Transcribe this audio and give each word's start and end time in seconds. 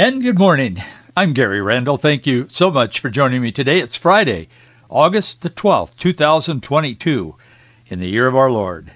And 0.00 0.22
good 0.22 0.38
morning. 0.38 0.80
I'm 1.16 1.32
Gary 1.32 1.60
Randall. 1.60 1.96
Thank 1.96 2.24
you 2.24 2.46
so 2.52 2.70
much 2.70 3.00
for 3.00 3.10
joining 3.10 3.42
me 3.42 3.50
today. 3.50 3.80
It's 3.80 3.96
Friday, 3.96 4.46
August 4.88 5.40
the 5.40 5.50
12th, 5.50 5.96
2022, 5.96 7.34
in 7.88 7.98
the 7.98 8.06
year 8.06 8.28
of 8.28 8.36
our 8.36 8.48
Lord. 8.48 8.92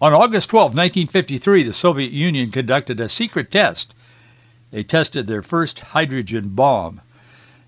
On 0.00 0.14
August 0.14 0.48
12, 0.48 0.68
1953, 0.68 1.62
the 1.64 1.74
Soviet 1.74 2.10
Union 2.10 2.52
conducted 2.52 2.98
a 3.00 3.10
secret 3.10 3.52
test. 3.52 3.92
They 4.70 4.82
tested 4.82 5.26
their 5.26 5.42
first 5.42 5.78
hydrogen 5.78 6.48
bomb. 6.48 7.02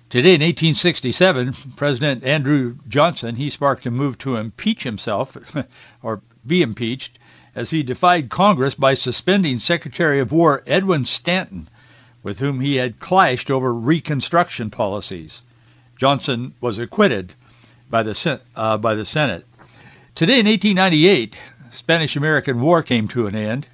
Today 0.08 0.36
in 0.36 0.40
1867, 0.40 1.56
President 1.76 2.24
Andrew 2.24 2.78
Johnson, 2.88 3.36
he 3.36 3.50
sparked 3.50 3.84
a 3.84 3.90
move 3.90 4.16
to 4.16 4.38
impeach 4.38 4.84
himself, 4.84 5.36
or 6.02 6.22
be 6.46 6.62
impeached, 6.62 7.18
as 7.54 7.68
he 7.68 7.82
defied 7.82 8.30
Congress 8.30 8.74
by 8.74 8.94
suspending 8.94 9.58
Secretary 9.58 10.20
of 10.20 10.32
War 10.32 10.62
Edwin 10.66 11.04
Stanton 11.04 11.68
with 12.22 12.38
whom 12.40 12.60
he 12.60 12.76
had 12.76 13.00
clashed 13.00 13.50
over 13.50 13.72
Reconstruction 13.72 14.70
policies. 14.70 15.42
Johnson 15.96 16.52
was 16.60 16.78
acquitted 16.78 17.34
by 17.90 18.02
the, 18.02 18.40
uh, 18.54 18.76
by 18.78 18.94
the 18.94 19.04
Senate. 19.04 19.46
Today 20.14 20.40
in 20.40 20.46
1898, 20.46 21.36
Spanish-American 21.70 22.60
War 22.60 22.82
came 22.82 23.08
to 23.08 23.26
an 23.26 23.34
end. 23.34 23.66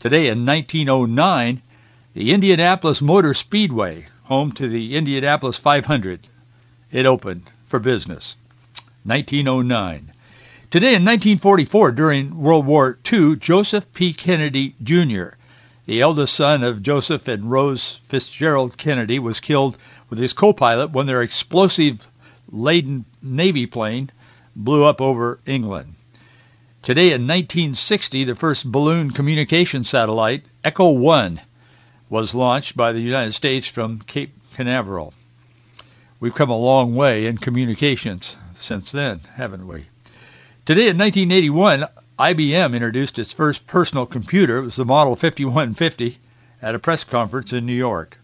Today 0.00 0.28
in 0.28 0.46
1909, 0.46 1.62
the 2.14 2.32
Indianapolis 2.32 3.00
Motor 3.00 3.34
Speedway, 3.34 4.06
home 4.24 4.52
to 4.52 4.68
the 4.68 4.96
Indianapolis 4.96 5.56
500, 5.56 6.20
it 6.90 7.06
opened 7.06 7.44
for 7.66 7.78
business. 7.78 8.36
1909. 9.04 10.12
Today 10.70 10.94
in 10.94 11.04
1944, 11.04 11.92
during 11.92 12.38
World 12.38 12.66
War 12.66 12.98
II, 13.12 13.36
Joseph 13.36 13.92
P. 13.92 14.12
Kennedy 14.12 14.74
Jr., 14.82 15.34
the 15.92 16.00
eldest 16.00 16.32
son 16.32 16.62
of 16.62 16.80
Joseph 16.80 17.28
and 17.28 17.50
Rose 17.50 18.00
Fitzgerald 18.08 18.78
Kennedy 18.78 19.18
was 19.18 19.40
killed 19.40 19.76
with 20.08 20.18
his 20.18 20.32
co-pilot 20.32 20.90
when 20.92 21.04
their 21.04 21.20
explosive-laden 21.20 23.04
Navy 23.20 23.66
plane 23.66 24.08
blew 24.56 24.84
up 24.86 25.02
over 25.02 25.38
England. 25.44 25.94
Today 26.80 27.08
in 27.08 27.26
1960, 27.26 28.24
the 28.24 28.34
first 28.34 28.64
balloon 28.64 29.10
communication 29.10 29.84
satellite, 29.84 30.46
Echo 30.64 30.92
1, 30.92 31.38
was 32.08 32.34
launched 32.34 32.74
by 32.74 32.92
the 32.92 33.00
United 33.00 33.32
States 33.32 33.66
from 33.66 33.98
Cape 33.98 34.32
Canaveral. 34.54 35.12
We've 36.20 36.34
come 36.34 36.48
a 36.48 36.56
long 36.56 36.94
way 36.94 37.26
in 37.26 37.36
communications 37.36 38.34
since 38.54 38.92
then, 38.92 39.20
haven't 39.34 39.68
we? 39.68 39.84
Today 40.64 40.88
in 40.88 40.96
1981, 40.96 41.84
IBM 42.22 42.72
introduced 42.72 43.18
its 43.18 43.32
first 43.32 43.66
personal 43.66 44.06
computer. 44.06 44.58
It 44.58 44.62
was 44.62 44.76
the 44.76 44.84
Model 44.84 45.16
5150 45.16 46.18
at 46.62 46.76
a 46.76 46.78
press 46.78 47.02
conference 47.02 47.52
in 47.52 47.66
New 47.66 47.72
York. 47.72 48.16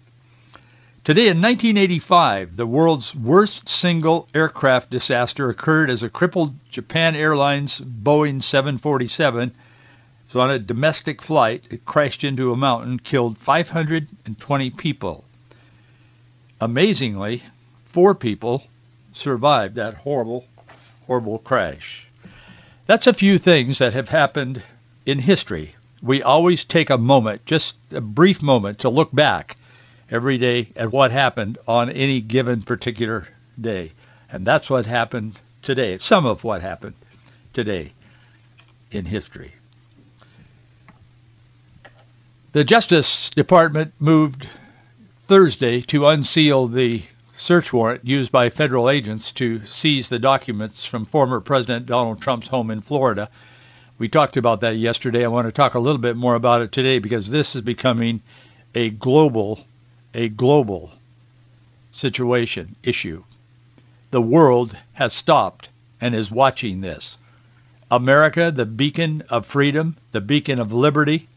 Today 1.02 1.22
in 1.22 1.42
1985, 1.42 2.56
the 2.56 2.64
world's 2.64 3.12
worst 3.12 3.68
single 3.68 4.28
aircraft 4.32 4.90
disaster 4.90 5.50
occurred 5.50 5.90
as 5.90 6.04
a 6.04 6.08
crippled 6.08 6.54
Japan 6.70 7.16
Airlines 7.16 7.80
Boeing 7.80 8.40
747 8.40 9.50
was 10.28 10.36
on 10.36 10.52
a 10.52 10.60
domestic 10.60 11.20
flight. 11.20 11.64
It 11.68 11.84
crashed 11.84 12.22
into 12.22 12.52
a 12.52 12.56
mountain, 12.56 13.00
killed 13.00 13.36
520 13.36 14.70
people. 14.70 15.24
Amazingly, 16.60 17.42
four 17.86 18.14
people 18.14 18.62
survived 19.12 19.74
that 19.74 19.94
horrible, 19.94 20.44
horrible 21.08 21.40
crash. 21.40 22.07
That's 22.88 23.06
a 23.06 23.12
few 23.12 23.36
things 23.36 23.80
that 23.80 23.92
have 23.92 24.08
happened 24.08 24.62
in 25.04 25.18
history. 25.18 25.74
We 26.02 26.22
always 26.22 26.64
take 26.64 26.88
a 26.88 26.96
moment, 26.96 27.44
just 27.44 27.76
a 27.90 28.00
brief 28.00 28.40
moment, 28.40 28.78
to 28.78 28.88
look 28.88 29.14
back 29.14 29.58
every 30.10 30.38
day 30.38 30.70
at 30.74 30.90
what 30.90 31.10
happened 31.10 31.58
on 31.68 31.90
any 31.90 32.22
given 32.22 32.62
particular 32.62 33.28
day. 33.60 33.92
And 34.32 34.46
that's 34.46 34.70
what 34.70 34.86
happened 34.86 35.38
today, 35.60 35.98
some 35.98 36.24
of 36.24 36.44
what 36.44 36.62
happened 36.62 36.94
today 37.52 37.92
in 38.90 39.04
history. 39.04 39.52
The 42.52 42.64
Justice 42.64 43.28
Department 43.28 43.92
moved 44.00 44.48
Thursday 45.24 45.82
to 45.82 46.06
unseal 46.06 46.66
the 46.66 47.02
search 47.38 47.72
warrant 47.72 48.04
used 48.04 48.32
by 48.32 48.50
federal 48.50 48.90
agents 48.90 49.30
to 49.30 49.64
seize 49.64 50.08
the 50.08 50.18
documents 50.18 50.84
from 50.84 51.04
former 51.04 51.40
President 51.40 51.86
Donald 51.86 52.20
Trump's 52.20 52.48
home 52.48 52.68
in 52.70 52.80
Florida. 52.80 53.30
We 53.96 54.08
talked 54.08 54.36
about 54.36 54.60
that 54.62 54.76
yesterday. 54.76 55.24
I 55.24 55.28
want 55.28 55.46
to 55.46 55.52
talk 55.52 55.74
a 55.74 55.78
little 55.78 56.00
bit 56.00 56.16
more 56.16 56.34
about 56.34 56.62
it 56.62 56.72
today 56.72 56.98
because 56.98 57.30
this 57.30 57.54
is 57.54 57.62
becoming 57.62 58.20
a 58.74 58.90
global, 58.90 59.60
a 60.14 60.28
global 60.28 60.90
situation, 61.92 62.74
issue. 62.82 63.22
The 64.10 64.20
world 64.20 64.76
has 64.94 65.12
stopped 65.12 65.68
and 66.00 66.16
is 66.16 66.32
watching 66.32 66.80
this. 66.80 67.18
America, 67.88 68.50
the 68.50 68.66
beacon 68.66 69.22
of 69.30 69.46
freedom, 69.46 69.96
the 70.10 70.20
beacon 70.20 70.58
of 70.58 70.72
liberty, 70.72 71.28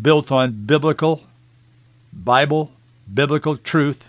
built 0.00 0.32
on 0.32 0.64
biblical, 0.64 1.22
Bible, 2.12 2.72
biblical 3.12 3.58
truth, 3.58 4.06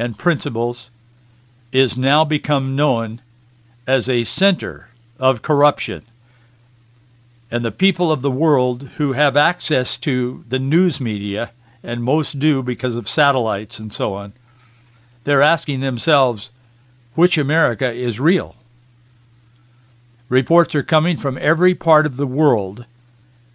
and 0.00 0.16
principles 0.16 0.88
is 1.72 1.94
now 1.94 2.24
become 2.24 2.74
known 2.74 3.20
as 3.86 4.08
a 4.08 4.24
center 4.24 4.88
of 5.18 5.42
corruption. 5.42 6.02
And 7.50 7.62
the 7.62 7.70
people 7.70 8.10
of 8.10 8.22
the 8.22 8.30
world 8.30 8.82
who 8.96 9.12
have 9.12 9.36
access 9.36 9.98
to 9.98 10.42
the 10.48 10.58
news 10.58 11.02
media, 11.02 11.50
and 11.82 12.02
most 12.02 12.38
do 12.38 12.62
because 12.62 12.96
of 12.96 13.10
satellites 13.10 13.78
and 13.78 13.92
so 13.92 14.14
on, 14.14 14.32
they're 15.24 15.42
asking 15.42 15.80
themselves, 15.80 16.50
which 17.14 17.36
America 17.36 17.92
is 17.92 18.18
real? 18.18 18.56
Reports 20.30 20.74
are 20.74 20.82
coming 20.82 21.18
from 21.18 21.36
every 21.36 21.74
part 21.74 22.06
of 22.06 22.16
the 22.16 22.26
world, 22.26 22.86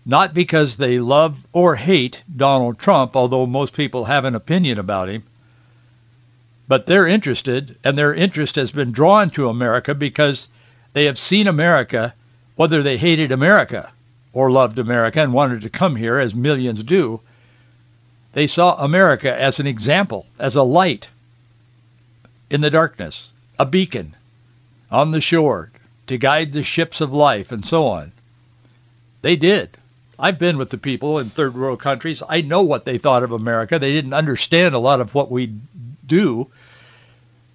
not 0.05 0.35
because 0.35 0.77
they 0.77 0.99
love 0.99 1.43
or 1.53 1.75
hate 1.75 2.21
Donald 2.35 2.77
Trump, 2.77 3.15
although 3.15 3.47
most 3.47 3.73
people 3.73 4.05
have 4.05 4.25
an 4.25 4.35
opinion 4.35 4.77
about 4.77 5.09
him, 5.09 5.23
but 6.67 6.85
they're 6.85 7.07
interested, 7.07 7.77
and 7.83 7.97
their 7.97 8.13
interest 8.13 8.55
has 8.55 8.71
been 8.71 8.91
drawn 8.91 9.29
to 9.31 9.49
America 9.49 9.93
because 9.93 10.47
they 10.93 11.05
have 11.05 11.17
seen 11.17 11.47
America, 11.47 12.13
whether 12.55 12.81
they 12.81 12.97
hated 12.97 13.31
America 13.31 13.91
or 14.33 14.51
loved 14.51 14.79
America 14.79 15.21
and 15.21 15.33
wanted 15.33 15.61
to 15.61 15.69
come 15.69 15.95
here, 15.95 16.19
as 16.19 16.33
millions 16.33 16.83
do. 16.83 17.21
They 18.33 18.47
saw 18.47 18.75
America 18.75 19.33
as 19.33 19.59
an 19.59 19.67
example, 19.67 20.25
as 20.39 20.55
a 20.55 20.63
light 20.63 21.07
in 22.49 22.61
the 22.61 22.69
darkness, 22.69 23.31
a 23.57 23.65
beacon 23.65 24.15
on 24.91 25.11
the 25.11 25.21
shore 25.21 25.71
to 26.07 26.17
guide 26.17 26.51
the 26.51 26.63
ships 26.63 27.01
of 27.01 27.13
life 27.13 27.51
and 27.51 27.65
so 27.65 27.87
on. 27.87 28.11
They 29.21 29.35
did. 29.35 29.69
I've 30.17 30.39
been 30.39 30.57
with 30.57 30.69
the 30.69 30.77
people 30.77 31.19
in 31.19 31.29
third 31.29 31.55
world 31.55 31.79
countries. 31.79 32.21
I 32.27 32.41
know 32.41 32.63
what 32.63 32.85
they 32.85 32.97
thought 32.97 33.23
of 33.23 33.31
America. 33.31 33.79
They 33.79 33.93
didn't 33.93 34.13
understand 34.13 34.75
a 34.75 34.79
lot 34.79 35.01
of 35.01 35.13
what 35.13 35.31
we 35.31 35.53
do, 36.07 36.47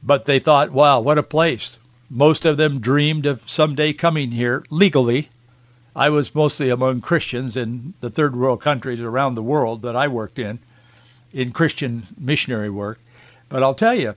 but 0.03 0.25
they 0.25 0.39
thought, 0.39 0.71
wow, 0.71 1.01
what 1.01 1.19
a 1.19 1.23
place. 1.23 1.79
Most 2.09 2.47
of 2.47 2.57
them 2.57 2.81
dreamed 2.81 3.27
of 3.27 3.49
someday 3.49 3.93
coming 3.93 4.31
here 4.31 4.65
legally. 4.71 5.29
I 5.95 6.11
was 6.11 6.35
mostly 6.35 6.71
among 6.71 7.01
Christians 7.01 7.57
in 7.57 7.95
the 8.01 8.11
third 8.11 8.35
world 8.35 8.61
countries 8.63 9.01
around 9.01 9.35
the 9.35 9.43
world 9.43 9.83
that 9.83 9.97
I 9.97 10.09
worked 10.09 10.39
in, 10.39 10.59
in 11.33 11.53
Christian 11.53 12.07
missionary 12.19 12.71
work. 12.71 12.99
But 13.49 13.63
I'll 13.63 13.75
tell 13.75 13.95
you, 13.95 14.15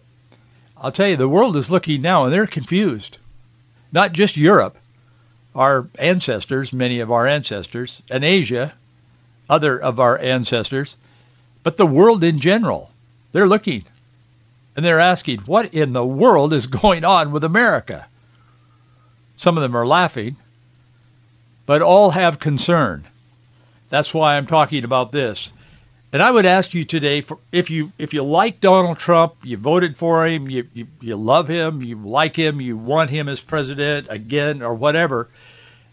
I'll 0.78 0.92
tell 0.92 1.08
you, 1.08 1.18
the 1.18 1.30
world 1.30 1.56
is 1.58 1.72
looking 1.72 2.02
now 2.02 2.26
and 2.26 2.34
they're 2.34 2.48
confused. 2.48 3.18
Not 3.92 4.14
just 4.14 4.38
Europe, 4.38 4.78
our 5.56 5.88
ancestors, 6.00 6.74
many 6.74 7.00
of 7.00 7.12
our 7.12 7.28
ancestors, 7.28 8.02
and 8.10 8.24
Asia, 8.24 8.74
other 9.50 9.78
of 9.78 10.00
our 10.00 10.18
ancestors, 10.18 10.96
but 11.62 11.78
the 11.78 11.86
world 11.86 12.24
in 12.24 12.40
general. 12.40 12.90
They're 13.32 13.48
looking 13.48 13.86
and 14.76 14.86
they're 14.86 15.00
asking, 15.00 15.40
what 15.40 15.74
in 15.74 15.94
the 15.94 16.06
world 16.06 16.54
is 16.54 16.68
going 16.68 17.06
on 17.06 17.32
with 17.32 17.44
America? 17.44 18.08
Some 19.36 19.58
of 19.58 19.64
them 19.64 19.76
are 19.76 19.86
laughing, 19.86 20.36
but 21.66 21.82
all 21.82 22.12
have 22.12 22.40
concern. 22.40 23.04
That's 23.90 24.14
why 24.14 24.38
I'm 24.38 24.48
talking 24.48 24.84
about 24.84 25.12
this. 25.12 25.52
And 26.12 26.22
I 26.22 26.30
would 26.30 26.46
ask 26.46 26.76
you 26.76 26.86
today, 26.86 27.22
for, 27.22 27.40
if 27.52 27.72
you 27.72 27.92
if 27.98 28.14
you 28.14 28.24
like 28.24 28.62
Donald 28.62 29.00
Trump, 29.00 29.34
you 29.44 29.58
voted 29.58 29.98
for 29.98 30.28
him, 30.28 30.48
you, 30.48 30.68
you 30.74 30.88
you 31.02 31.16
love 31.16 31.48
him, 31.48 31.82
you 31.82 31.96
like 31.98 32.36
him, 32.36 32.62
you 32.62 32.78
want 32.78 33.10
him 33.10 33.28
as 33.28 33.42
president 33.42 34.08
again 34.12 34.62
or 34.62 34.76
whatever, 34.76 35.28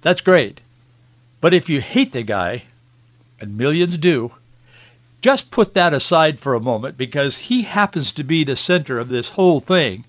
that's 0.03 0.21
great. 0.21 0.61
But 1.41 1.55
if 1.55 1.71
you 1.71 1.81
hate 1.81 2.13
the 2.13 2.23
guy, 2.23 2.65
and 3.41 3.57
millions 3.57 3.97
do, 3.97 4.31
just 5.21 5.51
put 5.51 5.75
that 5.75 5.93
aside 5.93 6.39
for 6.39 6.55
a 6.55 6.61
moment 6.61 6.97
because 6.97 7.37
he 7.37 7.63
happens 7.63 8.13
to 8.13 8.25
be 8.25 8.45
the 8.45 8.57
center 8.57 8.99
of 8.99 9.09
this 9.09 9.29
whole 9.29 9.61
thing 9.61 10.05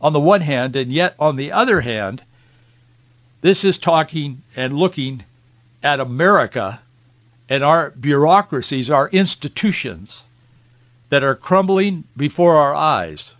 on 0.00 0.12
the 0.12 0.20
one 0.20 0.40
hand, 0.40 0.76
and 0.76 0.92
yet 0.92 1.14
on 1.18 1.36
the 1.36 1.52
other 1.52 1.80
hand, 1.80 2.22
this 3.42 3.64
is 3.64 3.78
talking 3.78 4.42
and 4.56 4.72
looking 4.72 5.24
at 5.82 6.00
America 6.00 6.80
and 7.48 7.64
our 7.64 7.90
bureaucracies, 7.90 8.90
our 8.90 9.08
institutions 9.08 10.22
that 11.08 11.24
are 11.24 11.34
crumbling 11.34 12.04
before 12.16 12.56
our 12.56 12.74
eyes. 12.74 13.34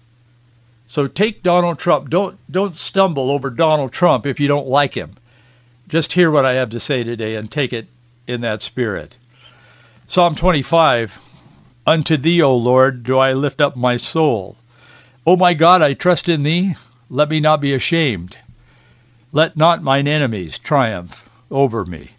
So 0.89 1.07
take 1.07 1.43
Donald 1.43 1.79
Trump. 1.79 2.11
Don't 2.11 2.37
don't 2.51 2.77
stumble 2.77 3.31
over 3.31 3.49
Donald 3.49 3.93
Trump 3.93 4.27
if 4.27 4.41
you 4.41 4.49
don't 4.49 4.67
like 4.67 4.95
him. 4.95 5.17
Just 5.89 6.13
hear 6.13 6.31
what 6.31 6.45
I 6.45 6.55
have 6.55 6.71
to 6.71 6.81
say 6.81 7.05
today 7.05 7.37
and 7.37 7.51
take 7.51 7.73
it 7.73 7.87
in 8.27 8.41
that 8.41 8.63
spirit. 8.63 9.15
Psalm 10.11 10.35
25. 10.35 11.21
Unto 11.87 12.17
thee, 12.17 12.43
O 12.43 12.57
Lord, 12.57 13.05
do 13.05 13.17
I 13.17 13.33
lift 13.33 13.61
up 13.61 13.77
my 13.77 13.97
soul. 13.97 14.57
O 15.25 15.37
my 15.37 15.55
God, 15.55 15.83
I 15.83 15.95
trust 15.95 16.29
in 16.29 16.43
thee. 16.43 16.75
Let 17.09 17.29
me 17.29 17.39
not 17.39 17.61
be 17.61 17.75
ashamed. 17.75 18.37
Let 19.31 19.57
not 19.57 19.85
mine 19.85 20.09
enemies 20.09 20.59
triumph 20.59 21.31
over 21.49 21.85
me. 21.85 22.11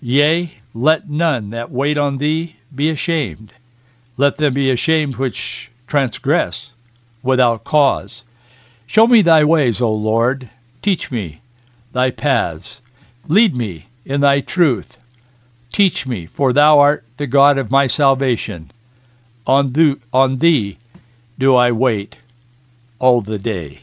Yea, 0.00 0.50
let 0.72 1.06
none 1.10 1.50
that 1.50 1.70
wait 1.70 1.98
on 1.98 2.16
thee 2.16 2.56
be 2.74 2.88
ashamed. 2.88 3.52
Let 4.16 4.38
them 4.38 4.54
be 4.54 4.70
ashamed 4.70 5.16
which 5.16 5.70
transgress 5.86 6.72
without 7.22 7.64
cause. 7.64 8.24
Show 8.86 9.06
me 9.06 9.20
thy 9.20 9.44
ways, 9.44 9.82
O 9.82 9.92
Lord. 9.92 10.48
Teach 10.80 11.10
me 11.10 11.42
thy 11.92 12.12
paths. 12.12 12.80
Lead 13.28 13.54
me 13.54 13.88
in 14.06 14.22
thy 14.22 14.40
truth. 14.40 14.96
Teach 15.74 16.06
me, 16.06 16.26
for 16.26 16.52
thou 16.52 16.78
art 16.78 17.02
the 17.16 17.26
God 17.26 17.58
of 17.58 17.68
my 17.68 17.88
salvation. 17.88 18.70
On, 19.44 19.72
thee, 19.72 19.96
on 20.12 20.38
thee 20.38 20.78
do 21.36 21.56
I 21.56 21.72
wait 21.72 22.16
all 23.00 23.20
the 23.20 23.40
day. 23.40 23.80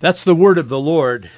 That's 0.00 0.24
the 0.24 0.34
word 0.34 0.58
of 0.58 0.68
the 0.68 0.78
Lord. 0.78 1.30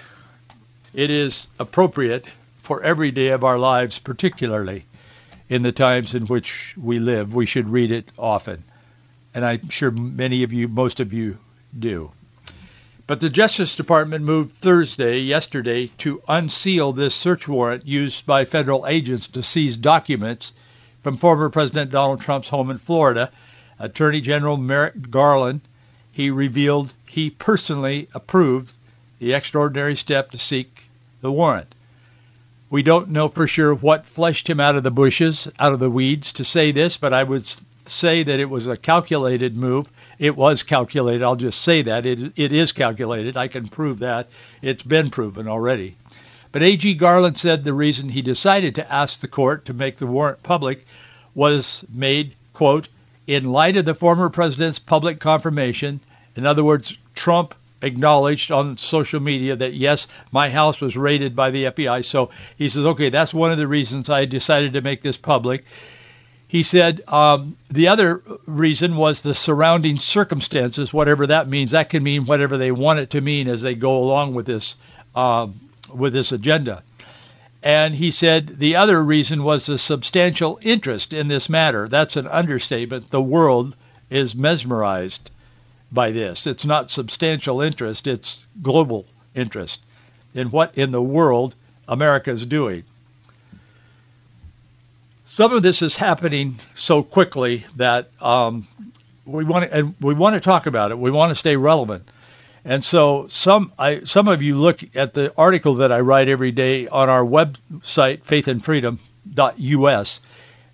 It 0.93 1.11
is 1.11 1.47
appropriate 1.61 2.27
for 2.63 2.83
every 2.83 3.13
day 3.13 3.29
of 3.29 3.45
our 3.45 3.61
lives, 3.61 4.01
particularly 4.01 4.85
in 5.49 5.63
the 5.63 5.71
times 5.71 6.17
in 6.17 6.27
which 6.27 6.75
we 6.77 6.99
live. 6.99 7.33
We 7.33 7.47
should 7.47 7.69
read 7.69 7.93
it 7.93 8.09
often. 8.19 8.65
And 9.33 9.45
I'm 9.45 9.69
sure 9.69 9.93
many 9.93 10.43
of 10.43 10.53
you, 10.53 10.67
most 10.67 10.99
of 10.99 11.13
you 11.13 11.39
do. 11.79 12.11
But 13.07 13.21
the 13.21 13.31
Justice 13.31 13.77
Department 13.77 14.25
moved 14.25 14.53
Thursday, 14.53 15.21
yesterday, 15.21 15.87
to 15.99 16.23
unseal 16.27 16.93
this 16.93 17.15
search 17.15 17.47
warrant 17.47 17.87
used 17.87 18.27
by 18.27 18.45
federal 18.45 18.85
agents 18.85 19.29
to 19.29 19.45
seize 19.45 19.77
documents 19.77 20.53
from 21.05 21.17
former 21.17 21.49
President 21.49 21.93
Donald 21.93 22.21
Trump's 22.21 22.49
home 22.49 22.69
in 22.69 22.79
Florida. 22.79 23.31
Attorney 23.79 24.21
General 24.21 24.57
Merrick 24.57 25.09
Garland, 25.09 25.61
he 26.11 26.31
revealed 26.31 26.93
he 27.07 27.31
personally 27.31 28.09
approved 28.13 28.73
the 29.21 29.35
extraordinary 29.35 29.95
step 29.95 30.33
to 30.33 30.39
seek 30.39 30.89
the 31.21 31.31
warrant. 31.31 31.73
We 32.71 32.83
don't 32.83 33.11
know 33.11 33.29
for 33.29 33.47
sure 33.47 33.73
what 33.73 34.07
fleshed 34.07 34.51
him 34.51 34.59
out 34.59 34.75
of 34.75 34.83
the 34.83 34.91
bushes, 34.91 35.47
out 35.61 35.73
of 35.73 35.79
the 35.79 35.89
weeds 35.89 36.33
to 36.35 36.45
say 36.45 36.73
this, 36.73 36.97
but 36.97 37.13
I 37.13 37.23
would 37.23 37.47
say 37.85 38.25
that 38.25 38.41
it 38.41 38.51
was 38.51 38.67
a 38.67 38.77
calculated 38.77 39.57
move. 39.57 39.89
It 40.19 40.37
was 40.37 40.63
calculated. 40.63 41.23
I'll 41.23 41.37
just 41.37 41.63
say 41.63 41.83
that. 41.83 42.07
It, 42.07 42.33
it 42.37 42.53
is 42.53 42.73
calculated. 42.73 43.37
I 43.37 43.49
can 43.49 43.69
prove 43.69 43.99
that. 44.01 44.29
It's 44.63 44.83
been 44.83 45.11
proven 45.11 45.49
already. 45.49 45.97
But 46.53 46.63
A.G. 46.63 46.95
Garland 46.95 47.39
said 47.39 47.65
the 47.65 47.75
reason 47.75 48.09
he 48.09 48.23
decided 48.23 48.77
to 48.77 48.93
ask 48.93 49.21
the 49.21 49.29
court 49.29 49.67
to 49.67 49.75
make 49.75 49.99
the 49.99 50.07
warrant 50.07 50.43
public 50.43 50.87
was 51.35 51.85
made, 51.93 52.35
quote, 52.55 52.89
in 53.27 53.53
light 53.53 53.77
of 53.77 53.85
the 53.85 53.95
former 53.95 54.31
president's 54.31 54.79
public 54.79 55.21
confirmation. 55.21 56.01
In 56.35 56.47
other 56.47 56.65
words, 56.65 56.97
Trump 57.15 57.55
acknowledged 57.83 58.51
on 58.51 58.79
social 58.79 59.21
media 59.21 59.57
that 59.57 59.75
yes, 59.75 60.09
my 60.33 60.49
house 60.49 60.81
was 60.81 60.97
raided 60.97 61.37
by 61.37 61.51
the 61.51 61.65
FBI. 61.65 62.05
So 62.05 62.31
he 62.57 62.69
says, 62.69 62.85
okay, 62.85 63.11
that's 63.11 63.35
one 63.35 63.53
of 63.53 63.59
the 63.59 63.69
reasons 63.69 64.09
I 64.09 64.25
decided 64.25 64.73
to 64.75 64.81
make 64.81 65.03
this 65.03 65.17
public. 65.17 65.65
He 66.49 66.63
said 66.63 67.03
um, 67.09 67.57
the 67.69 67.89
other 67.89 68.23
reason 68.47 68.97
was 68.97 69.23
the 69.23 69.35
surrounding 69.35 69.99
circumstances, 69.99 70.93
whatever 70.93 71.27
that 71.27 71.49
means. 71.49 71.73
That 71.73 71.91
can 71.91 72.03
mean 72.03 72.25
whatever 72.25 72.57
they 72.57 72.71
want 72.71 73.01
it 73.01 73.11
to 73.11 73.21
mean 73.21 73.49
as 73.49 73.63
they 73.63 73.75
go 73.75 73.99
along 73.99 74.35
with 74.35 74.47
this 74.47 74.77
um, 75.15 75.61
with 75.93 76.13
this 76.13 76.33
agenda. 76.33 76.83
And 77.63 77.95
he 77.95 78.13
said 78.13 78.59
the 78.59 78.77
other 78.77 79.03
reason 79.03 79.43
was 79.43 79.67
the 79.67 79.79
substantial 79.79 80.61
interest 80.63 81.13
in 81.13 81.27
this 81.27 81.49
matter. 81.49 81.89
That's 81.89 82.17
an 82.17 82.29
understatement. 82.29 83.11
The 83.11 83.21
world 83.21 83.75
is 84.09 84.37
mesmerized 84.37 85.31
by 85.91 86.13
this. 86.13 86.47
It's 86.47 86.65
not 86.65 86.91
substantial 86.91 87.61
interest, 87.61 88.07
it's 88.07 88.45
global 88.63 89.07
interest 89.35 89.81
in 90.35 90.51
what 90.51 90.77
in 90.77 90.93
the 90.93 91.03
world 91.03 91.55
America 91.89 92.31
is 92.31 92.47
doing. 92.47 92.85
Some 95.37 95.53
of 95.53 95.63
this 95.63 95.83
is 95.83 95.99
happening 95.99 96.59
so 96.75 97.03
quickly 97.03 97.67
that 97.77 98.09
um, 98.23 98.67
we 99.27 99.45
want 99.45 99.71
to, 99.71 99.95
we 100.01 100.15
want 100.15 100.33
to 100.33 100.41
talk 100.41 100.65
about 100.65 100.93
it. 100.93 100.99
We 100.99 101.11
want 101.11 101.29
to 101.29 101.35
stay 101.35 101.57
relevant. 101.57 102.09
And 102.65 102.83
so 102.83 103.29
some 103.29 103.71
I, 103.79 104.05
some 104.05 104.29
of 104.29 104.41
you 104.41 104.57
look 104.57 104.97
at 104.97 105.13
the 105.13 105.35
article 105.37 105.75
that 105.75 105.93
I 105.93 106.01
write 106.01 106.29
every 106.29 106.53
day 106.53 106.89
on 106.89 107.11
our 107.11 107.23
website, 107.23 108.23
faithandfreedom.us. 108.23 110.21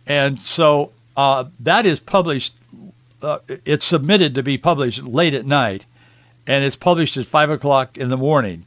And 0.06 0.41
so 0.41 0.93
uh, 1.17 1.47
that 1.58 1.85
is 1.85 1.99
published 1.99 2.55
uh, 3.20 3.41
it's 3.65 3.85
submitted 3.85 4.37
to 4.37 4.44
be 4.44 4.58
published 4.58 5.03
late 5.03 5.35
at 5.35 5.44
night, 5.44 5.85
and 6.47 6.62
it's 6.62 6.76
published 6.76 7.17
at 7.17 7.26
five 7.26 7.50
o'clock 7.50 7.99
in 7.99 8.11
the 8.11 8.17
morning. 8.17 8.65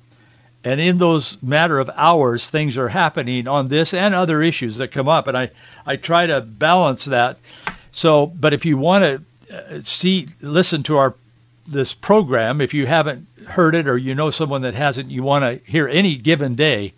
And 0.65 0.81
in 0.81 0.97
those 0.97 1.41
matter 1.41 1.79
of 1.79 1.89
hours, 1.95 2.49
things 2.49 2.77
are 2.77 2.89
happening 2.89 3.47
on 3.47 3.67
this 3.67 3.93
and 3.93 4.15
other 4.15 4.41
issues 4.41 4.77
that 4.77 4.89
come 4.89 5.07
up, 5.07 5.27
and 5.27 5.37
I 5.37 5.51
I 5.85 5.95
try 5.95 6.27
to 6.27 6.41
balance 6.41 7.05
that. 7.05 7.37
So, 7.91 8.25
but 8.25 8.53
if 8.53 8.65
you 8.65 8.77
want 8.77 9.03
to 9.03 9.55
uh, 9.55 9.81
see, 9.83 10.27
listen 10.41 10.83
to 10.83 10.97
our 10.97 11.15
this 11.67 11.93
program, 11.93 12.61
if 12.61 12.73
you 12.73 12.85
haven't 12.85 13.27
heard 13.47 13.75
it 13.75 13.87
or 13.87 13.97
you 13.97 14.15
know 14.15 14.31
someone 14.31 14.63
that 14.63 14.75
hasn't, 14.75 15.11
you 15.11 15.23
want 15.23 15.43
to 15.43 15.71
hear 15.71 15.87
any 15.87 16.15
given 16.15 16.55
day, 16.55 16.93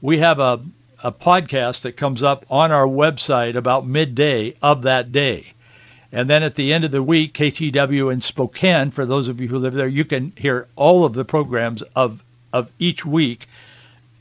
we 0.00 0.18
have 0.18 0.38
a 0.38 0.60
a 1.04 1.12
podcast 1.12 1.82
that 1.82 1.96
comes 1.96 2.22
up 2.22 2.46
on 2.50 2.70
our 2.70 2.86
website 2.86 3.56
about 3.56 3.86
midday 3.86 4.54
of 4.62 4.82
that 4.82 5.10
day. 5.10 5.46
And 6.12 6.28
then 6.28 6.42
at 6.42 6.54
the 6.54 6.72
end 6.72 6.84
of 6.84 6.90
the 6.90 7.02
week, 7.02 7.34
KTW 7.34 8.12
in 8.12 8.20
Spokane, 8.20 8.90
for 8.90 9.06
those 9.06 9.28
of 9.28 9.40
you 9.40 9.48
who 9.48 9.58
live 9.58 9.74
there, 9.74 9.88
you 9.88 10.04
can 10.04 10.32
hear 10.36 10.68
all 10.76 11.04
of 11.04 11.14
the 11.14 11.24
programs 11.24 11.82
of, 11.96 12.22
of 12.52 12.70
each 12.78 13.04
week, 13.04 13.46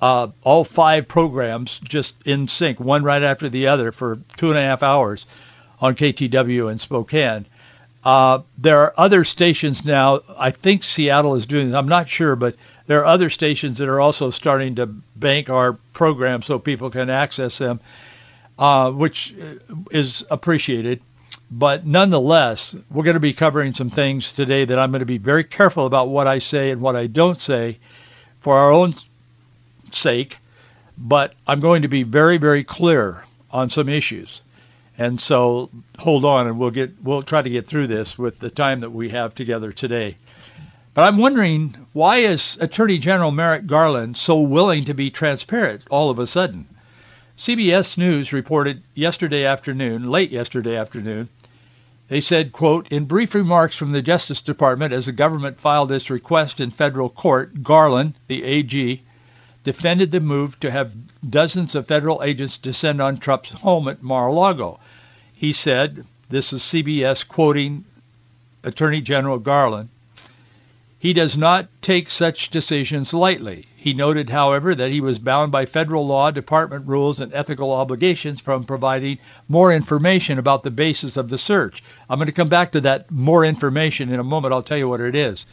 uh, 0.02 0.30
all 0.44 0.64
five 0.64 1.08
programs 1.08 1.80
just 1.80 2.16
in 2.26 2.48
sync, 2.48 2.80
one 2.80 3.04
right 3.04 3.22
after 3.22 3.50
the 3.50 3.68
other 3.68 3.92
for 3.92 4.20
two 4.38 4.50
and 4.50 4.58
a 4.58 4.62
half 4.62 4.84
hours 4.84 5.26
on 5.80 5.96
KTW 5.96 6.72
in 6.72 6.80
Spokane. 6.80 7.46
Uh, 8.04 8.40
there 8.58 8.80
are 8.80 8.94
other 8.98 9.24
stations 9.24 9.86
now. 9.86 10.22
I 10.38 10.50
think 10.52 10.84
Seattle 10.84 11.36
is 11.36 11.46
doing. 11.46 11.76
I'm 11.76 11.88
not 11.88 12.10
sure, 12.10 12.36
but 12.36 12.56
there 12.88 13.02
are 13.02 13.06
other 13.06 13.30
stations 13.30 13.78
that 13.78 13.90
are 13.90 14.02
also 14.02 14.32
starting 14.32 14.76
to 14.76 14.88
bank 14.88 15.50
our 15.50 15.74
program 15.94 16.42
so 16.42 16.58
people 16.58 16.90
can 16.90 17.12
access 17.12 17.60
them, 17.60 17.80
uh, 18.58 18.92
which 18.92 19.36
is 19.92 20.26
appreciated. 20.32 21.02
But 21.52 21.86
nonetheless, 21.86 22.76
we're 22.90 23.04
going 23.04 23.16
to 23.16 23.20
be 23.20 23.34
covering 23.34 23.76
some 23.76 23.92
things 23.92 24.32
today 24.32 24.66
that 24.66 24.80
I'm 24.80 24.92
going 24.92 25.02
to 25.02 25.06
be 25.06 25.20
very 25.20 25.44
careful 25.44 25.86
about 25.86 26.10
what 26.10 26.26
I 26.26 26.40
say 26.40 26.72
and 26.72 26.82
what 26.82 26.96
I 26.96 27.08
don't 27.08 27.40
say 27.40 27.78
for 28.42 28.58
our 28.58 28.72
own 28.72 28.96
sake. 29.92 30.38
But 30.98 31.34
I'm 31.48 31.62
going 31.62 31.84
to 31.84 31.88
be 31.88 32.04
very, 32.04 32.38
very 32.38 32.64
clear 32.64 33.24
on 33.50 33.70
some 33.70 33.90
issues. 33.90 34.42
And 34.98 35.20
so 35.20 35.70
hold 35.98 36.26
on 36.26 36.48
and 36.48 36.60
we'll 36.60 36.72
get 36.72 37.02
we'll 37.02 37.24
try 37.24 37.42
to 37.42 37.50
get 37.50 37.66
through 37.66 37.88
this 37.88 38.20
with 38.20 38.40
the 38.40 38.50
time 38.50 38.82
that 38.82 38.92
we 38.92 39.10
have 39.10 39.34
together 39.34 39.72
today. 39.72 40.18
But 40.94 41.04
I'm 41.04 41.18
wondering 41.18 41.76
why 41.94 42.18
is 42.18 42.58
Attorney 42.60 42.98
General 42.98 43.32
Merrick 43.32 43.66
Garland 43.66 44.18
so 44.18 44.42
willing 44.42 44.86
to 44.86 44.94
be 44.94 45.10
transparent 45.10 45.84
all 45.90 46.10
of 46.10 46.20
a 46.20 46.28
sudden? 46.28 46.68
CBS 47.38 47.98
News 47.98 48.34
reported 48.34 48.84
yesterday 48.94 49.46
afternoon, 49.46 50.12
late 50.12 50.32
yesterday 50.32 50.76
afternoon, 50.76 51.30
they 52.12 52.20
said, 52.20 52.52
quote, 52.52 52.90
in 52.92 53.06
brief 53.06 53.34
remarks 53.34 53.78
from 53.78 53.94
the 53.94 54.02
Justice 54.02 54.42
Department 54.42 54.92
as 54.92 55.06
the 55.06 55.14
government 55.14 55.62
filed 55.62 55.94
its 55.94 56.10
request 56.10 56.60
in 56.60 56.70
federal 56.70 57.08
court, 57.08 57.64
Garland, 57.64 58.16
the 58.28 58.44
AG, 58.44 59.02
defended 59.64 60.12
the 60.12 60.20
move 60.20 60.60
to 60.60 60.70
have 60.70 60.94
dozens 61.30 61.74
of 61.74 61.88
federal 61.88 62.22
agents 62.22 62.58
descend 62.58 63.02
on 63.02 63.16
Trump's 63.16 63.52
home 63.52 63.88
at 63.88 64.04
Mar-a-Lago. 64.04 64.78
he 65.34 65.54
said, 65.54 66.04
this 66.28 66.52
is 66.52 66.62
CBS 66.62 67.26
quoting 67.26 67.86
Attorney 68.62 69.00
General 69.00 69.40
Garland, 69.40 69.88
he 71.02 71.14
does 71.14 71.36
not 71.36 71.68
take 71.82 72.12
such 72.12 72.52
decisions 72.52 73.12
lightly. 73.12 73.66
He 73.76 73.96
noted, 73.96 74.30
however, 74.30 74.76
that 74.76 74.92
he 74.92 75.02
was 75.02 75.18
bound 75.18 75.52
by 75.52 75.66
federal 75.66 76.06
law, 76.06 76.30
department 76.30 76.86
rules, 76.86 77.20
and 77.20 77.34
ethical 77.34 77.72
obligations 77.74 78.40
from 78.40 78.66
providing 78.66 79.18
more 79.50 79.74
information 79.74 80.38
about 80.38 80.62
the 80.62 80.70
basis 80.70 81.18
of 81.18 81.28
the 81.28 81.40
search. 81.40 81.82
I'm 82.08 82.20
going 82.20 82.28
to 82.28 82.32
come 82.32 82.50
back 82.50 82.74
to 82.74 82.82
that 82.82 83.10
more 83.10 83.44
information 83.44 84.14
in 84.14 84.20
a 84.20 84.24
moment. 84.24 84.54
I'll 84.54 84.62
tell 84.62 84.78
you 84.78 84.88
what 84.88 85.02
it 85.02 85.16
is. 85.16 85.48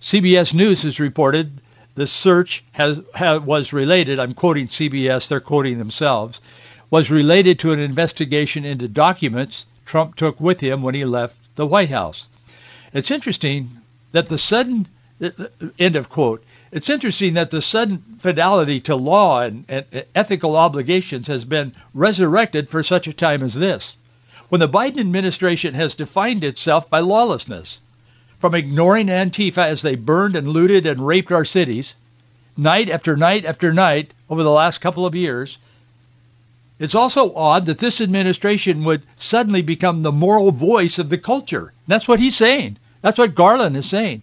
CBS 0.00 0.52
News 0.52 0.82
has 0.82 0.98
reported 0.98 1.52
the 1.94 2.08
search 2.08 2.64
has, 2.72 3.00
has, 3.14 3.40
was 3.40 3.72
related, 3.72 4.18
I'm 4.18 4.34
quoting 4.34 4.66
CBS, 4.66 5.28
they're 5.28 5.38
quoting 5.38 5.78
themselves, 5.78 6.40
was 6.90 7.08
related 7.08 7.60
to 7.60 7.70
an 7.70 7.78
investigation 7.78 8.64
into 8.64 8.88
documents 8.88 9.64
Trump 9.86 10.16
took 10.16 10.40
with 10.40 10.58
him 10.58 10.82
when 10.82 10.96
he 10.96 11.04
left 11.04 11.38
the 11.54 11.68
White 11.68 11.90
House. 11.90 12.28
It's 12.92 13.12
interesting 13.12 13.77
that 14.12 14.28
the 14.28 14.38
sudden 14.38 14.88
end 15.78 15.96
of 15.96 16.08
quote. 16.08 16.44
It's 16.70 16.90
interesting 16.90 17.34
that 17.34 17.50
the 17.50 17.62
sudden 17.62 18.02
fidelity 18.18 18.80
to 18.82 18.94
law 18.94 19.40
and, 19.42 19.64
and 19.68 19.84
ethical 20.14 20.56
obligations 20.56 21.28
has 21.28 21.44
been 21.44 21.72
resurrected 21.94 22.68
for 22.68 22.82
such 22.82 23.08
a 23.08 23.12
time 23.12 23.42
as 23.42 23.54
this, 23.54 23.96
when 24.48 24.60
the 24.60 24.68
Biden 24.68 24.98
administration 24.98 25.74
has 25.74 25.94
defined 25.94 26.44
itself 26.44 26.88
by 26.88 27.00
lawlessness, 27.00 27.80
from 28.38 28.54
ignoring 28.54 29.08
Antifa 29.08 29.66
as 29.66 29.82
they 29.82 29.96
burned 29.96 30.36
and 30.36 30.48
looted 30.48 30.86
and 30.86 31.04
raped 31.04 31.32
our 31.32 31.44
cities, 31.44 31.96
night 32.56 32.88
after 32.88 33.16
night 33.16 33.44
after 33.44 33.72
night 33.72 34.12
over 34.30 34.42
the 34.42 34.50
last 34.50 34.78
couple 34.78 35.06
of 35.06 35.14
years. 35.14 35.58
It's 36.78 36.94
also 36.94 37.34
odd 37.34 37.66
that 37.66 37.78
this 37.78 38.00
administration 38.00 38.84
would 38.84 39.02
suddenly 39.16 39.62
become 39.62 40.02
the 40.02 40.12
moral 40.12 40.52
voice 40.52 41.00
of 41.00 41.08
the 41.08 41.18
culture. 41.18 41.72
That's 41.88 42.06
what 42.06 42.20
he's 42.20 42.36
saying. 42.36 42.76
That's 43.02 43.18
what 43.18 43.34
Garland 43.34 43.76
is 43.76 43.88
saying. 43.88 44.22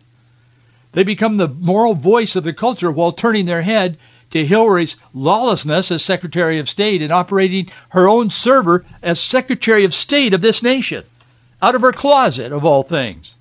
They 0.91 1.03
become 1.03 1.37
the 1.37 1.47
moral 1.47 1.93
voice 1.93 2.35
of 2.35 2.43
the 2.43 2.53
culture 2.53 2.91
while 2.91 3.11
turning 3.11 3.45
their 3.45 3.61
head 3.61 3.97
to 4.31 4.45
Hillary's 4.45 4.97
lawlessness 5.13 5.91
as 5.91 6.03
Secretary 6.03 6.59
of 6.59 6.69
State 6.69 7.01
and 7.01 7.11
operating 7.11 7.69
her 7.89 8.07
own 8.07 8.29
server 8.29 8.85
as 9.01 9.19
Secretary 9.19 9.85
of 9.85 9.93
State 9.93 10.33
of 10.33 10.41
this 10.41 10.63
nation, 10.63 11.03
out 11.61 11.75
of 11.75 11.81
her 11.81 11.91
closet 11.91 12.51
of 12.51 12.65
all 12.65 12.83
things. 12.83 13.35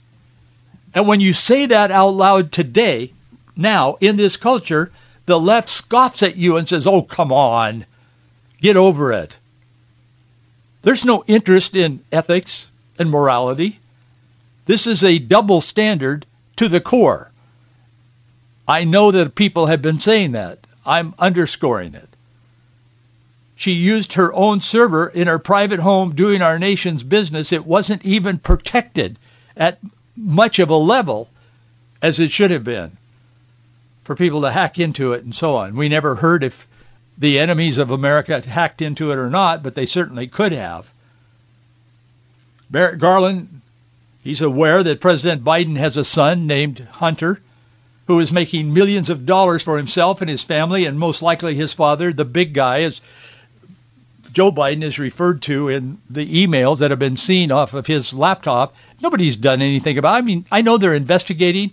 And 0.95 1.09
when 1.09 1.21
you 1.21 1.33
say 1.33 1.67
that 1.67 1.91
out 1.91 2.11
loud 2.11 2.53
today, 2.53 3.13
now 3.57 3.99
in 4.01 4.17
this 4.17 4.37
culture, 4.37 4.93
the 5.27 5.39
left 5.39 5.69
scoffs 5.69 6.23
at 6.23 6.37
you 6.37 6.57
and 6.57 6.69
says, 6.69 6.87
oh, 6.87 7.03
come 7.03 7.33
on, 7.33 7.87
get 8.61 8.77
over 8.77 9.13
it. 9.13 9.37
There's 10.83 11.05
no 11.05 11.25
interest 11.27 11.77
in 11.77 12.05
ethics 12.13 12.71
and 12.99 13.11
morality. 13.11 13.79
This 14.67 14.87
is 14.87 15.05
a 15.05 15.19
double 15.19 15.61
standard 15.61 16.27
to 16.57 16.69
the 16.69 16.81
core. 16.81 17.31
I 18.67 18.85
know 18.85 19.11
that 19.11 19.35
people 19.35 19.67
have 19.67 19.83
been 19.83 20.01
saying 20.01 20.33
that. 20.33 20.59
I'm 20.87 21.15
underscoring 21.19 21.95
it. 21.95 22.09
She 23.57 23.73
used 23.73 24.15
her 24.15 24.35
own 24.35 24.61
server 24.61 25.07
in 25.07 25.29
her 25.29 25.39
private 25.39 25.81
home 25.81 26.15
doing 26.15 26.43
our 26.43 26.59
nation's 26.59 27.03
business. 27.03 27.53
It 27.53 27.67
wasn't 27.67 28.05
even 28.05 28.39
protected 28.39 29.19
at 29.57 29.79
much 30.17 30.59
of 30.59 30.71
a 30.71 30.77
level 30.77 31.29
as 32.03 32.19
it 32.19 32.31
should 32.31 32.51
have 32.51 32.65
been 32.65 32.97
for 34.05 34.17
people 34.17 34.43
to 34.43 34.51
hack 34.51 34.79
into 34.79 35.13
it 35.13 35.25
and 35.25 35.35
so 35.35 35.57
on. 35.57 35.77
We 35.77 35.89
never 35.89 36.15
heard 36.15 36.45
if 36.45 36.67
the 37.17 37.39
enemies 37.39 37.79
of 37.79 37.91
America 37.91 38.41
hacked 38.41 38.83
into 38.83 39.13
it 39.13 39.19
or 39.19 39.31
not, 39.31 39.63
but 39.63 39.75
they 39.75 39.87
certainly 39.87 40.27
could 40.27 40.53
have. 40.53 40.91
Merrick 42.71 42.99
Garland 42.99 43.61
He's 44.25 44.41
aware 44.41 44.83
that 44.83 45.03
President 45.03 45.45
Biden 45.45 45.77
has 45.77 45.99
a 45.99 46.03
son 46.03 46.47
named 46.47 46.81
Hunter 46.81 47.43
who 48.07 48.21
is 48.21 48.33
making 48.33 48.73
millions 48.73 49.11
of 49.11 49.27
dollars 49.27 49.63
for 49.63 49.77
himself 49.77 50.23
and 50.23 50.31
his 50.31 50.43
family 50.43 50.87
and 50.87 50.99
most 50.99 51.21
likely 51.21 51.55
his 51.55 51.75
father, 51.75 52.11
the 52.11 52.25
big 52.25 52.55
guy, 52.55 52.85
as 52.85 53.03
Joe 54.33 54.51
Biden 54.51 54.83
is 54.83 54.99
referred 54.99 55.43
to 55.43 55.69
in 55.69 55.99
the 56.09 56.47
emails 56.47 56.79
that 56.79 56.91
have 56.91 56.99
been 56.99 57.19
seen 57.19 57.53
off 57.53 57.75
of 57.75 57.87
his 57.87 58.15
laptop. 58.15 58.75
Nobody's 59.03 59.37
done 59.37 59.61
anything 59.61 59.99
about 59.99 60.15
it. 60.15 60.19
I 60.19 60.21
mean, 60.23 60.47
I 60.51 60.63
know 60.63 60.79
they're 60.79 60.95
investigating, 60.95 61.73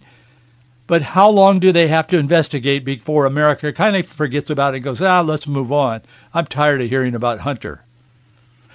but 0.87 1.01
how 1.01 1.29
long 1.29 1.59
do 1.59 1.71
they 1.71 1.87
have 1.87 2.07
to 2.07 2.17
investigate 2.17 2.83
before 2.83 3.27
America 3.27 3.71
kind 3.71 3.95
of 3.95 4.05
forgets 4.05 4.51
about 4.51 4.73
it 4.73 4.77
and 4.77 4.83
goes, 4.83 5.01
ah, 5.01 5.21
let's 5.21 5.47
move 5.47 5.71
on. 5.71 6.01
I'm 6.33 6.47
tired 6.47 6.81
of 6.81 6.89
hearing 6.89 7.15
about 7.15 7.39
Hunter. 7.39 7.81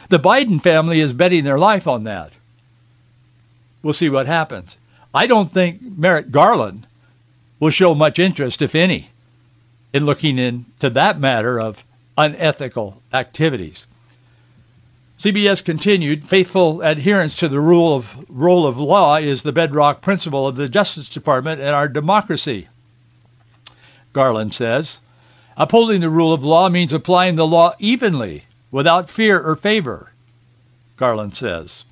The 0.08 0.18
Biden 0.18 0.62
family 0.62 1.00
is 1.00 1.12
betting 1.12 1.44
their 1.44 1.58
life 1.58 1.86
on 1.86 2.04
that. 2.04 2.32
We'll 3.86 3.92
see 3.92 4.08
what 4.08 4.26
happens. 4.26 4.78
I 5.14 5.28
don't 5.28 5.52
think 5.52 5.80
Merrick 5.80 6.32
Garland 6.32 6.88
will 7.60 7.70
show 7.70 7.94
much 7.94 8.18
interest, 8.18 8.60
if 8.60 8.74
any, 8.74 9.10
in 9.92 10.04
looking 10.04 10.40
into 10.40 10.90
that 10.90 11.20
matter 11.20 11.60
of 11.60 11.84
unethical 12.18 13.00
activities. 13.14 13.86
CBS 15.20 15.64
continued, 15.64 16.28
faithful 16.28 16.82
adherence 16.82 17.36
to 17.36 17.48
the 17.48 17.60
rule 17.60 17.94
of, 17.94 18.26
rule 18.28 18.66
of 18.66 18.76
law 18.76 19.18
is 19.18 19.44
the 19.44 19.52
bedrock 19.52 20.02
principle 20.02 20.48
of 20.48 20.56
the 20.56 20.68
Justice 20.68 21.08
Department 21.08 21.60
and 21.60 21.70
our 21.70 21.86
democracy. 21.86 22.66
Garland 24.12 24.52
says, 24.52 24.98
upholding 25.56 26.00
the 26.00 26.10
rule 26.10 26.32
of 26.32 26.42
law 26.42 26.68
means 26.68 26.92
applying 26.92 27.36
the 27.36 27.46
law 27.46 27.72
evenly, 27.78 28.42
without 28.72 29.12
fear 29.12 29.40
or 29.40 29.54
favor, 29.54 30.10
Garland 30.96 31.36
says. 31.36 31.84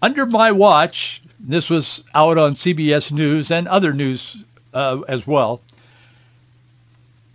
Under 0.00 0.24
my 0.24 0.52
watch, 0.52 1.20
this 1.38 1.68
was 1.68 2.02
out 2.14 2.38
on 2.38 2.54
CBS 2.54 3.12
News 3.12 3.50
and 3.50 3.68
other 3.68 3.92
news 3.92 4.36
uh, 4.72 5.00
as 5.08 5.26
well. 5.26 5.60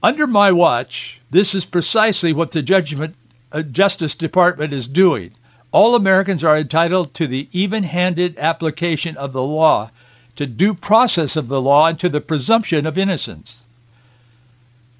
Under 0.03 0.25
my 0.25 0.51
watch, 0.51 1.21
this 1.29 1.53
is 1.53 1.65
precisely 1.65 2.33
what 2.33 2.51
the 2.51 2.63
Judgment 2.63 3.15
uh, 3.51 3.61
Justice 3.61 4.15
Department 4.15 4.73
is 4.73 4.87
doing. 4.87 5.31
All 5.71 5.95
Americans 5.95 6.43
are 6.43 6.57
entitled 6.57 7.13
to 7.15 7.27
the 7.27 7.47
even-handed 7.51 8.37
application 8.37 9.15
of 9.17 9.31
the 9.31 9.43
law, 9.43 9.91
to 10.37 10.47
due 10.47 10.73
process 10.73 11.35
of 11.35 11.47
the 11.47 11.61
law, 11.61 11.87
and 11.87 11.99
to 11.99 12.09
the 12.09 12.21
presumption 12.21 12.85
of 12.85 12.97
innocence. 12.97 13.63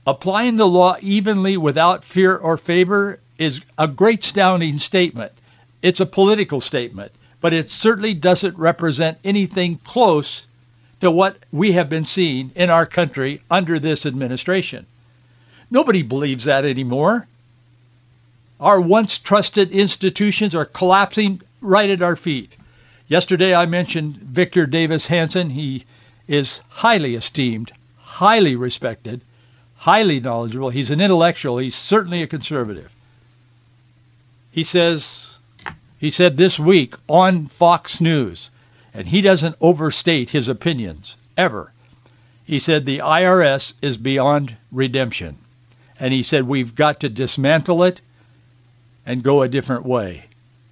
Applying 0.06 0.58
the 0.58 0.68
law 0.68 0.98
evenly 1.02 1.58
without 1.58 2.04
fear 2.04 2.36
or 2.36 2.58
favor 2.58 3.20
is 3.38 3.62
a 3.78 3.88
great 3.88 4.24
sounding 4.24 4.80
statement. 4.80 5.32
It's 5.82 6.00
a 6.00 6.06
political 6.06 6.62
statement 6.62 7.12
but 7.42 7.54
it 7.54 7.70
certainly 7.70 8.14
doesn't 8.14 8.58
represent 8.58 9.18
anything 9.24 9.78
close 9.84 10.44
to 11.02 11.10
what 11.10 11.36
we 11.52 11.74
have 11.74 11.90
been 11.90 12.06
seeing 12.06 12.52
in 12.56 12.70
our 12.70 12.86
country 12.86 13.42
under 13.50 13.80
this 13.80 14.06
administration. 14.06 14.86
Nobody 15.72 16.04
believes 16.04 16.46
that 16.46 16.64
anymore. 16.64 17.28
Our 18.60 18.80
once 18.80 19.18
trusted 19.18 19.72
institutions 19.72 20.54
are 20.54 20.66
collapsing 20.66 21.42
right 21.62 21.90
at 21.90 22.04
our 22.04 22.16
feet. 22.16 22.56
Yesterday 23.08 23.56
I 23.56 23.66
mentioned 23.66 24.18
Victor 24.18 24.68
Davis 24.68 25.08
Hanson. 25.08 25.50
He 25.50 25.86
is 26.28 26.62
highly 26.70 27.16
esteemed, 27.16 27.72
highly 27.98 28.56
respected, 28.56 29.22
highly 29.76 30.20
knowledgeable. 30.20 30.70
He's 30.70 30.92
an 30.92 31.02
intellectual. 31.02 31.58
He's 31.58 31.76
certainly 31.76 32.22
a 32.22 32.28
conservative. 32.28 32.94
He 34.52 34.64
says 34.64 35.40
he 36.02 36.10
said 36.10 36.36
this 36.36 36.58
week 36.58 36.96
on 37.08 37.46
Fox 37.46 38.02
News, 38.02 38.50
and 38.92 39.08
he 39.08 39.22
doesn't 39.22 39.56
overstate 39.62 40.32
his 40.32 40.50
opinions, 40.50 41.16
ever. 41.38 41.72
He 42.44 42.58
said 42.58 42.88
the 42.88 43.04
IRS 43.04 43.76
is 43.84 43.98
beyond 43.98 44.56
redemption. 44.72 45.38
And 46.00 46.12
he 46.12 46.24
said 46.24 46.48
we've 46.48 46.74
got 46.74 47.02
to 47.02 47.10
dismantle 47.10 47.84
it 47.84 48.02
and 49.06 49.22
go 49.22 49.44
a 49.44 49.48
different 49.48 49.86
way 49.86 50.26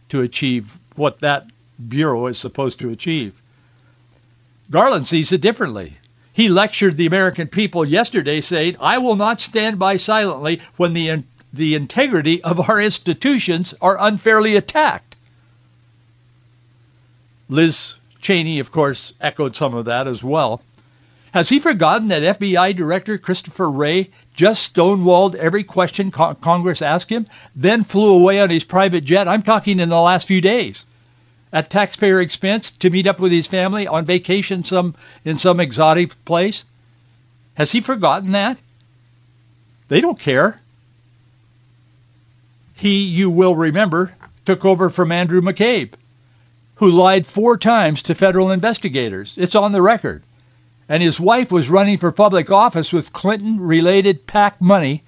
to 0.09 0.21
achieve 0.21 0.75
what 0.95 1.19
that 1.19 1.45
bureau 1.87 2.25
is 2.25 2.39
supposed 2.39 2.79
to 2.79 2.89
achieve. 2.89 3.39
Garland 4.71 5.07
sees 5.07 5.31
it 5.31 5.41
differently. 5.41 5.95
He 6.33 6.49
lectured 6.49 6.97
the 6.97 7.05
American 7.05 7.49
people 7.49 7.85
yesterday 7.85 8.41
saying, 8.41 8.77
I 8.79 8.97
will 8.97 9.15
not 9.15 9.41
stand 9.41 9.77
by 9.77 9.97
silently 9.97 10.61
when 10.75 10.93
the, 10.93 11.23
the 11.53 11.75
integrity 11.75 12.43
of 12.43 12.67
our 12.67 12.81
institutions 12.81 13.75
are 13.79 13.95
unfairly 13.99 14.55
attacked. 14.55 15.08
Liz 17.49 17.95
Cheney, 18.21 18.59
of 18.59 18.71
course, 18.71 19.13
echoed 19.19 19.55
some 19.55 19.73
of 19.73 19.85
that 19.85 20.07
as 20.07 20.23
well. 20.23 20.61
Has 21.33 21.49
he 21.49 21.59
forgotten 21.59 22.07
that 22.07 22.39
FBI 22.39 22.75
Director 22.75 23.17
Christopher 23.17 23.69
Wray 23.69 24.09
just 24.35 24.73
stonewalled 24.73 25.35
every 25.35 25.63
question 25.63 26.11
co- 26.11 26.35
Congress 26.35 26.81
asked 26.81 27.09
him, 27.09 27.27
then 27.55 27.83
flew 27.83 28.15
away 28.15 28.39
on 28.39 28.49
his 28.49 28.63
private 28.63 29.03
jet? 29.03 29.27
I'm 29.27 29.43
talking 29.43 29.79
in 29.79 29.89
the 29.89 29.99
last 29.99 30.27
few 30.27 30.41
days 30.41 30.85
at 31.51 31.69
taxpayer 31.69 32.21
expense 32.21 32.71
to 32.71 32.89
meet 32.89 33.07
up 33.07 33.19
with 33.19 33.31
his 33.31 33.47
family 33.47 33.87
on 33.87 34.05
vacation 34.05 34.63
some 34.63 34.95
in 35.25 35.37
some 35.37 35.59
exotic 35.59 36.23
place. 36.25 36.65
Has 37.55 37.71
he 37.71 37.81
forgotten 37.81 38.31
that? 38.31 38.57
They 39.87 40.01
don't 40.01 40.19
care. 40.19 40.59
He, 42.75 43.03
you 43.03 43.29
will 43.29 43.55
remember, 43.55 44.13
took 44.45 44.63
over 44.63 44.89
from 44.89 45.11
Andrew 45.11 45.41
McCabe, 45.41 45.91
who 46.79 46.91
lied 46.91 47.27
four 47.27 47.57
times 47.57 48.03
to 48.03 48.15
federal 48.15 48.51
investigators. 48.51 49.33
It's 49.35 49.55
on 49.55 49.73
the 49.73 49.81
record. 49.81 50.23
And 50.87 51.03
his 51.03 51.19
wife 51.19 51.51
was 51.51 51.69
running 51.69 51.97
for 51.97 52.11
public 52.13 52.49
office 52.51 52.93
with 52.93 53.11
Clinton-related 53.11 54.25
PAC 54.25 54.61
money 54.61 55.03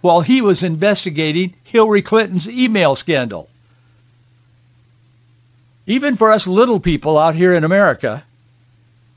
while 0.00 0.20
he 0.20 0.42
was 0.42 0.64
investigating 0.64 1.54
Hillary 1.62 2.02
Clinton's 2.02 2.50
email 2.50 2.96
scandal. 2.96 3.48
Even 5.86 6.16
for 6.16 6.32
us 6.32 6.48
little 6.48 6.80
people 6.80 7.16
out 7.16 7.36
here 7.36 7.54
in 7.54 7.62
America, 7.62 8.24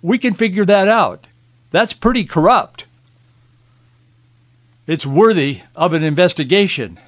we 0.04 0.20
can 0.20 0.36
figure 0.36 0.66
that 0.66 0.88
out. 0.88 1.26
That's 1.72 1.94
pretty 1.94 2.26
corrupt. 2.26 2.86
It's 4.86 5.08
worthy 5.08 5.62
of 5.76 5.94
an 5.94 6.04
investigation. 6.04 7.00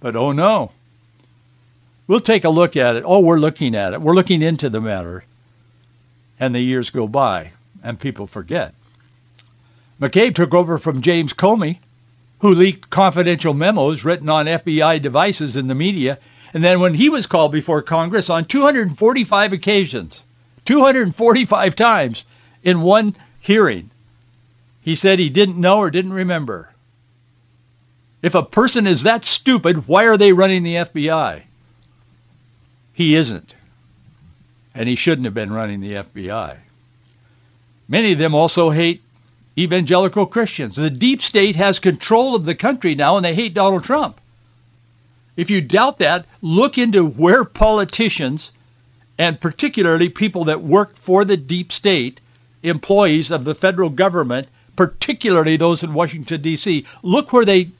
But 0.00 0.16
oh 0.16 0.32
no. 0.32 0.70
We'll 2.06 2.20
take 2.20 2.44
a 2.44 2.50
look 2.50 2.76
at 2.76 2.96
it. 2.96 3.04
Oh, 3.06 3.20
we're 3.20 3.38
looking 3.38 3.74
at 3.74 3.94
it. 3.94 4.00
We're 4.00 4.14
looking 4.14 4.42
into 4.42 4.68
the 4.68 4.80
matter. 4.80 5.24
And 6.38 6.54
the 6.54 6.60
years 6.60 6.90
go 6.90 7.08
by 7.08 7.52
and 7.82 7.98
people 7.98 8.26
forget. 8.26 8.74
McCabe 10.00 10.34
took 10.34 10.54
over 10.54 10.78
from 10.78 11.02
James 11.02 11.32
Comey, 11.32 11.78
who 12.40 12.54
leaked 12.54 12.90
confidential 12.90 13.54
memos 13.54 14.04
written 14.04 14.28
on 14.28 14.46
FBI 14.46 15.00
devices 15.00 15.56
in 15.56 15.68
the 15.68 15.74
media. 15.74 16.18
And 16.52 16.62
then 16.62 16.80
when 16.80 16.94
he 16.94 17.08
was 17.08 17.26
called 17.26 17.52
before 17.52 17.82
Congress 17.82 18.28
on 18.28 18.44
245 18.44 19.52
occasions, 19.52 20.24
245 20.64 21.76
times 21.76 22.26
in 22.62 22.80
one 22.80 23.16
hearing, 23.40 23.90
he 24.82 24.94
said 24.94 25.18
he 25.18 25.30
didn't 25.30 25.60
know 25.60 25.78
or 25.78 25.90
didn't 25.90 26.12
remember. 26.12 26.68
If 28.20 28.34
a 28.34 28.42
person 28.42 28.86
is 28.86 29.04
that 29.04 29.24
stupid, 29.24 29.86
why 29.88 30.06
are 30.06 30.16
they 30.16 30.32
running 30.32 30.62
the 30.62 30.76
FBI? 30.76 31.42
He 32.94 33.14
isn't. 33.16 33.54
And 34.74 34.88
he 34.88 34.96
shouldn't 34.96 35.26
have 35.26 35.34
been 35.34 35.52
running 35.52 35.80
the 35.80 35.94
FBI. 35.94 36.56
Many 37.88 38.12
of 38.12 38.18
them 38.18 38.34
also 38.34 38.70
hate 38.70 39.02
evangelical 39.58 40.26
Christians. 40.26 40.76
The 40.76 40.90
deep 40.90 41.22
state 41.22 41.56
has 41.56 41.78
control 41.78 42.34
of 42.34 42.44
the 42.44 42.54
country 42.54 42.94
now 42.94 43.16
and 43.16 43.24
they 43.24 43.34
hate 43.34 43.54
Donald 43.54 43.84
Trump. 43.84 44.20
If 45.36 45.50
you 45.50 45.60
doubt 45.60 45.98
that, 45.98 46.26
look 46.40 46.78
into 46.78 47.06
where 47.06 47.44
politicians 47.44 48.52
and 49.18 49.40
particularly 49.40 50.08
people 50.08 50.44
that 50.44 50.62
work 50.62 50.96
for 50.96 51.24
the 51.24 51.36
deep 51.36 51.72
state, 51.72 52.20
employees 52.62 53.30
of 53.30 53.44
the 53.44 53.54
federal 53.54 53.90
government, 53.90 54.48
particularly 54.76 55.56
those 55.56 55.82
in 55.82 55.94
Washington, 55.94 56.40
D.C., 56.40 56.84
look 57.02 57.32
where 57.32 57.44
they 57.44 57.70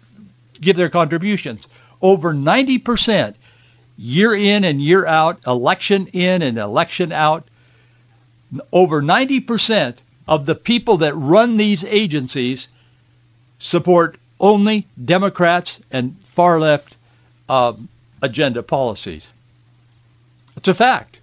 give 0.61 0.77
their 0.77 0.89
contributions. 0.89 1.67
Over 2.01 2.33
90% 2.35 3.35
year 3.97 4.35
in 4.35 4.65
and 4.65 4.81
year 4.81 5.07
out, 5.07 5.41
election 5.47 6.09
in 6.09 6.43
and 6.43 6.59
election 6.59 7.13
out, 7.13 7.47
over 8.73 9.03
90% 9.03 9.97
of 10.27 10.47
the 10.47 10.55
people 10.55 10.99
that 10.99 11.15
run 11.15 11.57
these 11.57 11.85
agencies 11.85 12.69
support 13.59 14.17
only 14.41 14.87
Democrats 15.03 15.81
and 15.91 16.17
far 16.21 16.61
left 16.61 16.97
uh, 17.49 17.75
agenda 18.23 18.63
policies. 18.63 19.31
It's 20.57 20.69
a 20.69 20.75
fact. 20.75 21.19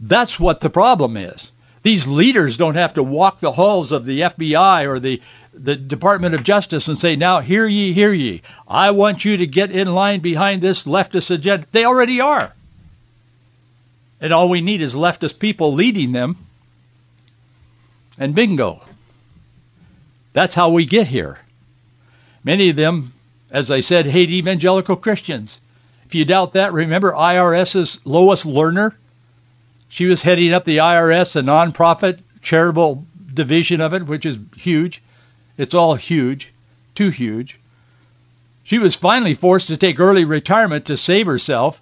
That's 0.00 0.38
what 0.38 0.60
the 0.60 0.70
problem 0.70 1.16
is. 1.16 1.52
These 1.82 2.06
leaders 2.06 2.56
don't 2.56 2.76
have 2.76 2.94
to 2.94 3.02
walk 3.02 3.40
the 3.40 3.52
halls 3.52 3.92
of 3.92 4.04
the 4.06 4.20
FBI 4.20 4.86
or 4.86 4.98
the 5.00 5.20
the 5.54 5.76
Department 5.76 6.34
of 6.34 6.44
Justice 6.44 6.88
and 6.88 6.98
say, 6.98 7.16
now 7.16 7.40
hear 7.40 7.66
ye, 7.66 7.92
hear 7.92 8.12
ye. 8.12 8.42
I 8.66 8.92
want 8.92 9.24
you 9.24 9.38
to 9.38 9.46
get 9.46 9.70
in 9.70 9.92
line 9.94 10.20
behind 10.20 10.62
this 10.62 10.84
leftist 10.84 11.30
agenda. 11.30 11.66
They 11.72 11.84
already 11.84 12.20
are. 12.20 12.52
And 14.20 14.32
all 14.32 14.48
we 14.48 14.60
need 14.60 14.80
is 14.80 14.94
leftist 14.94 15.38
people 15.38 15.74
leading 15.74 16.12
them. 16.12 16.36
And 18.18 18.34
bingo. 18.34 18.80
That's 20.32 20.54
how 20.54 20.70
we 20.70 20.86
get 20.86 21.06
here. 21.06 21.38
Many 22.44 22.70
of 22.70 22.76
them, 22.76 23.12
as 23.50 23.70
I 23.70 23.80
said, 23.80 24.06
hate 24.06 24.30
evangelical 24.30 24.96
Christians. 24.96 25.60
If 26.06 26.14
you 26.14 26.24
doubt 26.24 26.54
that, 26.54 26.72
remember 26.72 27.12
IRS's 27.12 28.00
Lois 28.04 28.44
Lerner? 28.44 28.94
She 29.92 30.06
was 30.06 30.22
heading 30.22 30.54
up 30.54 30.64
the 30.64 30.78
IRS, 30.78 31.36
a 31.36 31.42
nonprofit 31.42 32.20
charitable 32.40 33.04
division 33.34 33.82
of 33.82 33.92
it, 33.92 34.06
which 34.06 34.24
is 34.24 34.38
huge. 34.56 35.02
It's 35.58 35.74
all 35.74 35.96
huge, 35.96 36.50
too 36.94 37.10
huge. 37.10 37.58
She 38.64 38.78
was 38.78 38.96
finally 38.96 39.34
forced 39.34 39.66
to 39.66 39.76
take 39.76 40.00
early 40.00 40.24
retirement 40.24 40.86
to 40.86 40.96
save 40.96 41.26
herself 41.26 41.78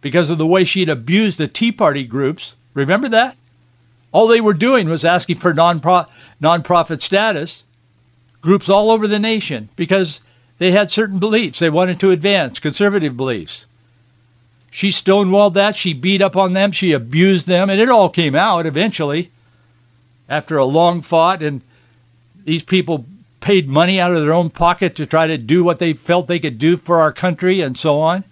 because 0.00 0.30
of 0.30 0.38
the 0.38 0.46
way 0.46 0.64
she'd 0.64 0.88
abused 0.88 1.36
the 1.36 1.48
Tea 1.48 1.70
Party 1.70 2.06
groups. 2.06 2.54
Remember 2.72 3.10
that? 3.10 3.36
All 4.10 4.28
they 4.28 4.40
were 4.40 4.54
doing 4.54 4.88
was 4.88 5.04
asking 5.04 5.36
for 5.36 5.52
non-pro- 5.52 6.06
nonprofit 6.42 7.02
status, 7.02 7.62
groups 8.40 8.70
all 8.70 8.90
over 8.90 9.06
the 9.06 9.18
nation, 9.18 9.68
because 9.76 10.22
they 10.56 10.70
had 10.70 10.90
certain 10.90 11.18
beliefs. 11.18 11.58
They 11.58 11.68
wanted 11.68 12.00
to 12.00 12.10
advance 12.10 12.58
conservative 12.58 13.18
beliefs. 13.18 13.66
She 14.70 14.90
stonewalled 14.90 15.54
that. 15.54 15.76
She 15.76 15.94
beat 15.94 16.22
up 16.22 16.36
on 16.36 16.52
them. 16.52 16.72
She 16.72 16.92
abused 16.92 17.46
them. 17.46 17.70
And 17.70 17.80
it 17.80 17.88
all 17.88 18.08
came 18.08 18.34
out 18.34 18.66
eventually 18.66 19.30
after 20.28 20.58
a 20.58 20.64
long 20.64 21.00
fought. 21.00 21.42
And 21.42 21.62
these 22.44 22.62
people 22.62 23.06
paid 23.40 23.68
money 23.68 24.00
out 24.00 24.12
of 24.12 24.20
their 24.20 24.34
own 24.34 24.50
pocket 24.50 24.96
to 24.96 25.06
try 25.06 25.28
to 25.28 25.38
do 25.38 25.64
what 25.64 25.78
they 25.78 25.92
felt 25.92 26.26
they 26.26 26.40
could 26.40 26.58
do 26.58 26.76
for 26.76 27.00
our 27.00 27.12
country 27.12 27.60
and 27.60 27.78
so 27.78 28.00
on. 28.00 28.24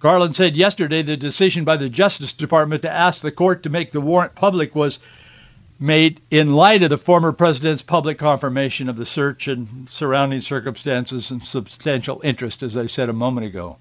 Garland 0.00 0.34
said 0.34 0.56
yesterday 0.56 1.02
the 1.02 1.16
decision 1.16 1.64
by 1.64 1.76
the 1.76 1.88
Justice 1.88 2.32
Department 2.32 2.82
to 2.82 2.90
ask 2.90 3.20
the 3.20 3.30
court 3.30 3.64
to 3.64 3.70
make 3.70 3.92
the 3.92 4.00
warrant 4.00 4.34
public 4.34 4.74
was 4.74 4.98
made 5.78 6.20
in 6.30 6.54
light 6.54 6.82
of 6.82 6.90
the 6.90 6.98
former 6.98 7.32
president's 7.32 7.82
public 7.82 8.18
confirmation 8.18 8.88
of 8.88 8.96
the 8.96 9.06
search 9.06 9.48
and 9.48 9.88
surrounding 9.90 10.40
circumstances 10.40 11.30
and 11.30 11.42
substantial 11.42 12.20
interest, 12.24 12.62
as 12.62 12.76
I 12.76 12.86
said 12.86 13.08
a 13.08 13.14
moment 13.14 13.46
ago. 13.46 13.76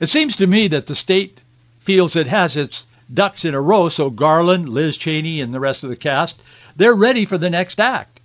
It 0.00 0.08
seems 0.08 0.36
to 0.36 0.46
me 0.46 0.68
that 0.68 0.86
the 0.86 0.94
state 0.94 1.38
feels 1.80 2.16
it 2.16 2.26
has 2.26 2.56
its 2.56 2.86
ducks 3.12 3.44
in 3.44 3.54
a 3.54 3.60
row, 3.60 3.88
so 3.88 4.10
Garland, 4.10 4.68
Liz 4.68 4.96
Cheney, 4.96 5.40
and 5.40 5.52
the 5.52 5.60
rest 5.60 5.84
of 5.84 5.90
the 5.90 5.96
cast 5.96 6.40
they're 6.76 6.94
ready 6.94 7.24
for 7.24 7.38
the 7.38 7.50
next 7.50 7.80
act. 7.80 8.20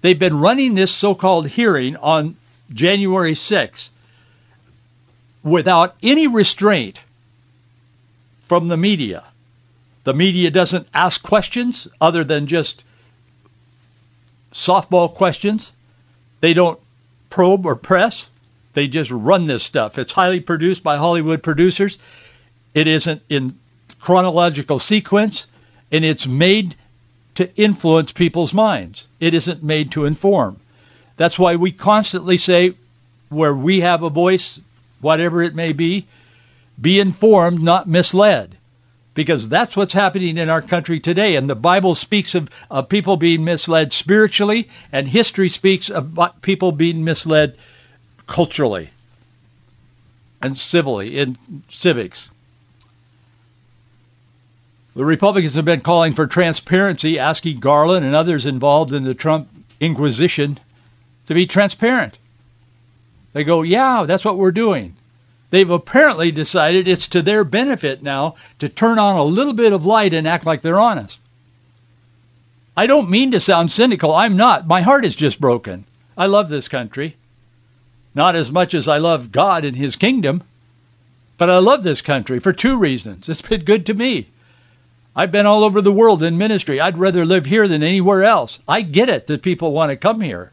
They've 0.00 0.18
been 0.18 0.38
running 0.38 0.74
this 0.74 0.92
so-called 0.92 1.48
hearing 1.48 1.96
on 1.96 2.36
January 2.72 3.34
6th 3.34 3.90
without 5.42 5.96
any 6.02 6.28
restraint 6.28 7.02
from 8.44 8.68
the 8.68 8.76
media. 8.76 9.24
The 10.04 10.14
media 10.14 10.50
doesn't 10.50 10.86
ask 10.94 11.22
questions 11.22 11.88
other 12.00 12.24
than 12.24 12.46
just 12.46 12.84
softball 14.52 15.12
questions. 15.12 15.72
They 16.40 16.54
don't 16.54 16.78
probe 17.30 17.66
or 17.66 17.74
press. 17.74 18.30
They 18.74 18.88
just 18.88 19.10
run 19.10 19.46
this 19.46 19.62
stuff. 19.62 19.98
It's 19.98 20.12
highly 20.12 20.40
produced 20.40 20.82
by 20.82 20.96
Hollywood 20.96 21.42
producers. 21.42 21.98
It 22.74 22.86
isn't 22.86 23.22
in 23.28 23.58
chronological 24.00 24.78
sequence, 24.78 25.46
and 25.90 26.04
it's 26.04 26.26
made 26.26 26.74
to 27.36 27.54
influence 27.56 28.12
people's 28.12 28.52
minds. 28.52 29.08
It 29.20 29.34
isn't 29.34 29.62
made 29.62 29.92
to 29.92 30.04
inform. 30.04 30.58
That's 31.16 31.38
why 31.38 31.56
we 31.56 31.72
constantly 31.72 32.36
say 32.36 32.74
where 33.28 33.54
we 33.54 33.80
have 33.80 34.02
a 34.02 34.10
voice, 34.10 34.60
whatever 35.00 35.42
it 35.42 35.54
may 35.54 35.72
be, 35.72 36.06
be 36.80 37.00
informed, 37.00 37.60
not 37.60 37.88
misled. 37.88 38.54
Because 39.14 39.48
that's 39.48 39.76
what's 39.76 39.94
happening 39.94 40.38
in 40.38 40.48
our 40.48 40.62
country 40.62 41.00
today. 41.00 41.34
And 41.34 41.50
the 41.50 41.56
Bible 41.56 41.96
speaks 41.96 42.36
of, 42.36 42.48
of 42.70 42.88
people 42.88 43.16
being 43.16 43.44
misled 43.44 43.92
spiritually, 43.92 44.68
and 44.92 45.08
history 45.08 45.48
speaks 45.48 45.90
of 45.90 46.18
people 46.40 46.70
being 46.70 47.02
misled 47.02 47.56
culturally 48.28 48.90
and 50.40 50.56
civilly 50.56 51.18
in 51.18 51.36
civics. 51.68 52.30
The 54.94 55.04
Republicans 55.04 55.54
have 55.54 55.64
been 55.64 55.80
calling 55.80 56.12
for 56.12 56.26
transparency, 56.26 57.18
asking 57.18 57.58
Garland 57.58 58.04
and 58.06 58.14
others 58.14 58.46
involved 58.46 58.92
in 58.92 59.04
the 59.04 59.14
Trump 59.14 59.48
inquisition 59.80 60.58
to 61.26 61.34
be 61.34 61.46
transparent. 61.46 62.18
They 63.32 63.44
go, 63.44 63.62
yeah, 63.62 64.04
that's 64.06 64.24
what 64.24 64.36
we're 64.36 64.52
doing. 64.52 64.94
They've 65.50 65.70
apparently 65.70 66.30
decided 66.30 66.88
it's 66.88 67.08
to 67.08 67.22
their 67.22 67.44
benefit 67.44 68.02
now 68.02 68.34
to 68.58 68.68
turn 68.68 68.98
on 68.98 69.16
a 69.16 69.24
little 69.24 69.54
bit 69.54 69.72
of 69.72 69.86
light 69.86 70.12
and 70.12 70.28
act 70.28 70.44
like 70.46 70.62
they're 70.62 70.80
honest. 70.80 71.18
I 72.76 72.86
don't 72.86 73.10
mean 73.10 73.32
to 73.32 73.40
sound 73.40 73.72
cynical. 73.72 74.14
I'm 74.14 74.36
not. 74.36 74.66
My 74.66 74.82
heart 74.82 75.04
is 75.04 75.16
just 75.16 75.40
broken. 75.40 75.84
I 76.16 76.26
love 76.26 76.48
this 76.48 76.68
country. 76.68 77.16
Not 78.18 78.34
as 78.34 78.50
much 78.50 78.74
as 78.74 78.88
I 78.88 78.98
love 78.98 79.30
God 79.30 79.64
and 79.64 79.76
his 79.76 79.94
kingdom, 79.94 80.42
but 81.36 81.48
I 81.48 81.58
love 81.58 81.84
this 81.84 82.02
country 82.02 82.40
for 82.40 82.52
two 82.52 82.80
reasons. 82.80 83.28
It's 83.28 83.40
been 83.40 83.62
good 83.62 83.86
to 83.86 83.94
me. 83.94 84.26
I've 85.14 85.30
been 85.30 85.46
all 85.46 85.62
over 85.62 85.80
the 85.80 85.92
world 85.92 86.24
in 86.24 86.36
ministry. 86.36 86.80
I'd 86.80 86.98
rather 86.98 87.24
live 87.24 87.46
here 87.46 87.68
than 87.68 87.84
anywhere 87.84 88.24
else. 88.24 88.58
I 88.66 88.80
get 88.80 89.08
it 89.08 89.28
that 89.28 89.42
people 89.42 89.70
want 89.70 89.90
to 89.90 89.96
come 89.96 90.20
here. 90.20 90.50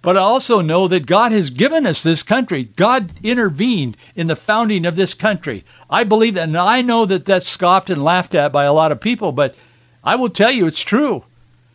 But 0.00 0.16
I 0.16 0.20
also 0.20 0.60
know 0.60 0.86
that 0.86 1.06
God 1.06 1.32
has 1.32 1.50
given 1.50 1.86
us 1.86 2.04
this 2.04 2.22
country. 2.22 2.68
God 2.76 3.10
intervened 3.24 3.96
in 4.14 4.28
the 4.28 4.36
founding 4.36 4.86
of 4.86 4.94
this 4.94 5.14
country. 5.14 5.64
I 5.90 6.04
believe 6.04 6.34
that, 6.34 6.44
and 6.44 6.56
I 6.56 6.82
know 6.82 7.04
that 7.04 7.24
that's 7.24 7.48
scoffed 7.48 7.90
and 7.90 8.04
laughed 8.04 8.36
at 8.36 8.52
by 8.52 8.62
a 8.62 8.72
lot 8.72 8.92
of 8.92 9.00
people, 9.00 9.32
but 9.32 9.56
I 10.04 10.14
will 10.14 10.30
tell 10.30 10.52
you 10.52 10.68
it's 10.68 10.84
true. 10.84 11.24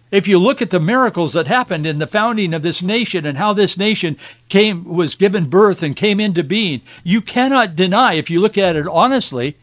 If 0.09 0.27
you 0.27 0.39
look 0.39 0.61
at 0.61 0.69
the 0.69 0.79
miracles 0.79 1.33
that 1.33 1.47
happened 1.47 1.85
in 1.85 1.99
the 1.99 2.07
founding 2.07 2.53
of 2.53 2.61
this 2.61 2.81
nation 2.81 3.25
and 3.25 3.37
how 3.37 3.53
this 3.53 3.77
nation 3.77 4.17
came 4.47 4.85
was 4.85 5.15
given 5.15 5.45
birth 5.45 5.83
and 5.83 5.95
came 5.95 6.19
into 6.19 6.43
being, 6.43 6.81
you 7.03 7.21
cannot 7.21 7.75
deny 7.75 8.13
if 8.13 8.29
you 8.29 8.39
look 8.39 8.57
at 8.57 8.77
it 8.77 8.87
honestly 8.87 9.57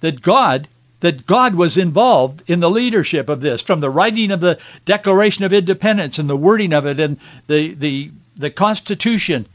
that 0.00 0.22
God 0.22 0.68
that 1.00 1.26
God 1.26 1.56
was 1.56 1.76
involved 1.76 2.44
in 2.46 2.60
the 2.60 2.70
leadership 2.70 3.28
of 3.28 3.40
this 3.40 3.60
from 3.60 3.80
the 3.80 3.90
writing 3.90 4.30
of 4.30 4.40
the 4.40 4.58
Declaration 4.84 5.44
of 5.44 5.52
Independence 5.52 6.18
and 6.18 6.30
the 6.30 6.36
wording 6.36 6.72
of 6.72 6.86
it 6.86 6.98
and 6.98 7.18
the 7.48 7.74
the 7.74 8.10
the 8.36 8.50
Constitution 8.50 9.46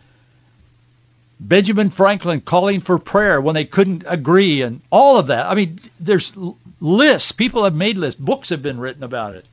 Benjamin 1.40 1.90
Franklin 1.90 2.42
calling 2.42 2.82
for 2.82 3.00
prayer 3.00 3.40
when 3.40 3.56
they 3.56 3.66
couldn't 3.66 4.04
agree 4.08 4.62
and 4.62 4.82
all 4.92 5.18
of 5.18 5.28
that. 5.28 5.46
I 5.46 5.56
mean, 5.56 5.80
there's 6.00 6.34
lists. 6.80 7.32
People 7.32 7.64
have 7.64 7.76
made 7.76 7.98
lists. 7.98 8.20
Books 8.20 8.50
have 8.50 8.64
been 8.64 8.80
written 8.80 9.04
about 9.04 9.36
it. 9.36 9.46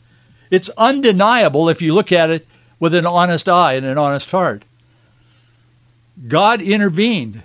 It's 0.55 0.71
undeniable 0.71 1.69
if 1.69 1.83
you 1.83 1.95
look 1.95 2.13
at 2.13 2.31
it 2.31 2.47
with 2.79 2.95
an 2.95 3.07
honest 3.07 3.49
eye 3.49 3.73
and 3.73 3.85
an 3.85 3.99
honest 3.99 4.31
heart. 4.31 4.63
God 6.29 6.63
intervened 6.63 7.43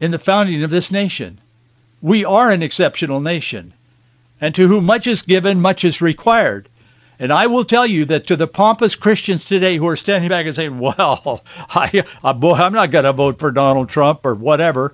in 0.00 0.10
the 0.10 0.18
founding 0.18 0.64
of 0.64 0.70
this 0.70 0.90
nation. 0.90 1.38
We 2.02 2.24
are 2.24 2.50
an 2.50 2.64
exceptional 2.64 3.20
nation. 3.20 3.72
And 4.40 4.52
to 4.56 4.66
whom 4.66 4.84
much 4.84 5.06
is 5.06 5.22
given, 5.22 5.60
much 5.60 5.84
is 5.84 6.00
required. 6.00 6.68
And 7.20 7.30
I 7.30 7.46
will 7.46 7.64
tell 7.64 7.86
you 7.86 8.06
that 8.06 8.26
to 8.28 8.36
the 8.36 8.48
pompous 8.48 8.96
Christians 8.96 9.44
today 9.44 9.76
who 9.76 9.86
are 9.86 9.96
standing 9.96 10.30
back 10.30 10.46
and 10.46 10.56
saying, 10.56 10.78
well, 10.80 11.40
I, 11.68 12.02
I'm 12.24 12.72
not 12.72 12.90
going 12.90 13.04
to 13.04 13.12
vote 13.12 13.38
for 13.38 13.52
Donald 13.52 13.90
Trump 13.90 14.26
or 14.26 14.34
whatever. 14.34 14.92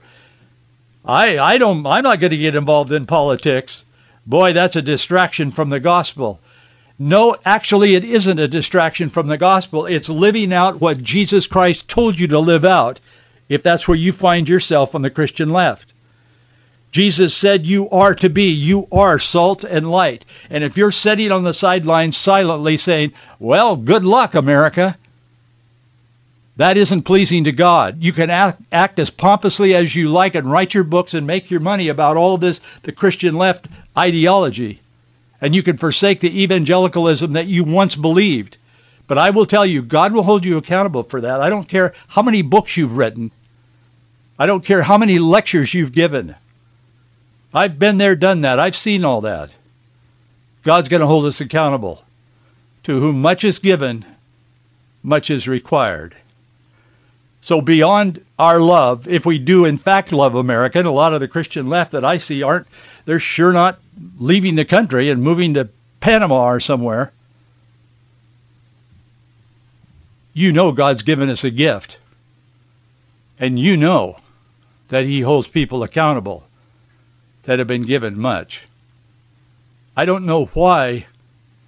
I, 1.07 1.39
I 1.39 1.57
don't, 1.57 1.87
I'm 1.87 2.03
not 2.03 2.21
going 2.21 2.33
to 2.33 2.37
get 2.37 2.55
involved 2.55 2.93
in 2.93 3.07
politics. 3.07 3.87
Boy, 4.27 4.53
that's 4.53 4.77
a 4.77 4.83
distraction 4.83 5.53
from 5.53 5.71
the 5.71 5.81
gospel. 5.81 6.41
No, 6.99 7.37
actually, 7.45 7.95
it 7.95 8.05
isn't 8.05 8.39
a 8.39 8.49
distraction 8.49 9.11
from 9.11 9.27
the 9.27 9.37
gospel. 9.37 9.85
It's 9.85 10.09
living 10.09 10.53
out 10.53 10.81
what 10.81 11.03
Jesus 11.03 11.47
Christ 11.47 11.91
told 11.91 12.19
you 12.19 12.29
to 12.29 12.39
live 12.39 12.65
out 12.65 13.01
if 13.49 13.63
that's 13.63 13.87
where 13.87 13.97
you 13.97 14.13
find 14.13 14.49
yourself 14.49 14.95
on 14.95 15.03
the 15.03 15.11
Christian 15.11 15.51
left. 15.51 15.93
Jesus 16.93 17.35
said 17.35 17.67
you 17.67 17.91
are 17.91 18.15
to 18.15 18.31
be, 18.31 18.53
you 18.53 18.89
are 18.91 19.19
salt 19.19 19.65
and 19.65 19.91
light. 19.91 20.25
And 20.49 20.65
if 20.65 20.79
you're 20.79 20.91
sitting 20.91 21.31
on 21.33 21.45
the 21.45 21.53
sidelines 21.53 22.17
silently 22.17 22.79
saying, 22.79 23.13
well, 23.39 23.77
good 23.77 24.03
luck, 24.03 24.35
America, 24.35 24.97
that 26.57 26.79
isn't 26.79 27.03
pleasing 27.03 27.45
to 27.45 27.53
God. 27.53 27.99
You 28.03 28.13
can 28.13 28.31
act, 28.31 28.63
act, 28.73 28.99
as 28.99 29.11
pompously 29.11 29.75
as 29.75 29.95
you 29.95 30.09
like 30.09 30.35
and 30.35 30.51
write 30.51 30.73
your 30.73 30.85
books 30.85 31.13
and 31.13 31.27
make 31.27 31.51
your 31.51 31.61
money 31.61 31.89
about 31.89 32.17
all 32.17 32.39
this, 32.39 32.61
the 32.79 32.93
Christian 32.93 33.37
left 33.37 33.67
ideology 33.97 34.81
and 35.41 35.55
you 35.55 35.63
can 35.63 35.77
forsake 35.77 36.21
the 36.21 36.43
evangelicalism 36.43 37.35
that 37.35 37.47
you 37.47 37.65
once 37.65 37.97
believed. 37.97 38.59
But 39.07 39.19
I 39.19 39.31
will 39.31 39.47
tell 39.47 39.65
you, 39.65 39.83
God 39.83 40.13
will 40.13 40.23
hold 40.23 40.45
you 40.45 40.57
accountable 40.57 41.03
for 41.03 41.21
that. 41.21 41.41
I 41.41 41.51
don't 41.51 41.69
care 41.69 41.95
how 42.09 42.23
many 42.23 42.43
books 42.43 42.77
you've 42.77 42.97
written. 42.97 43.31
I 44.39 44.47
don't 44.47 44.65
care 44.65 44.83
how 44.83 44.99
many 44.99 45.19
lectures 45.19 45.73
you've 45.73 45.93
given. 45.93 46.35
I've 47.55 47.79
been 47.79 47.99
there, 47.99 48.17
done 48.17 48.43
that. 48.43 48.59
I've 48.59 48.77
seen 48.77 49.05
all 49.05 49.23
that. 49.23 49.55
God's 50.63 50.89
going 50.89 51.01
to 51.01 51.07
hold 51.07 51.27
us 51.27 51.41
accountable. 51.41 52.03
To 52.85 53.01
whom 53.01 53.23
much 53.23 53.45
is 53.45 53.61
given, 53.61 54.05
much 55.03 55.31
is 55.31 55.49
required. 55.49 56.15
So 57.47 57.61
beyond 57.61 58.25
our 58.41 58.59
love, 58.59 59.07
if 59.07 59.25
we 59.25 59.39
do 59.39 59.67
in 59.67 59.79
fact 59.79 60.11
love 60.11 60.35
America, 60.35 60.81
and 60.81 60.89
a 60.89 60.91
lot 60.91 61.15
of 61.15 61.21
the 61.21 61.29
Christian 61.29 61.69
left 61.69 61.93
that 61.93 62.05
I 62.05 62.19
see 62.19 62.43
aren't, 62.43 62.67
they're 63.05 63.21
sure 63.21 63.53
not 63.53 63.79
leaving 64.19 64.57
the 64.57 64.65
country 64.65 65.11
and 65.11 65.23
moving 65.23 65.55
to 65.55 65.69
Panama 66.01 66.47
or 66.47 66.59
somewhere. 66.59 67.13
You 70.35 70.51
know 70.51 70.73
God's 70.73 71.05
given 71.05 71.31
us 71.31 71.45
a 71.45 71.53
gift. 71.53 72.01
And 73.39 73.61
you 73.61 73.77
know 73.77 74.17
that 74.89 75.05
he 75.05 75.21
holds 75.21 75.47
people 75.47 75.85
accountable 75.85 76.43
that 77.45 77.61
have 77.61 77.69
been 77.69 77.83
given 77.83 78.19
much. 78.19 78.65
I 79.97 80.05
don't 80.05 80.27
know 80.27 80.47
why 80.47 81.07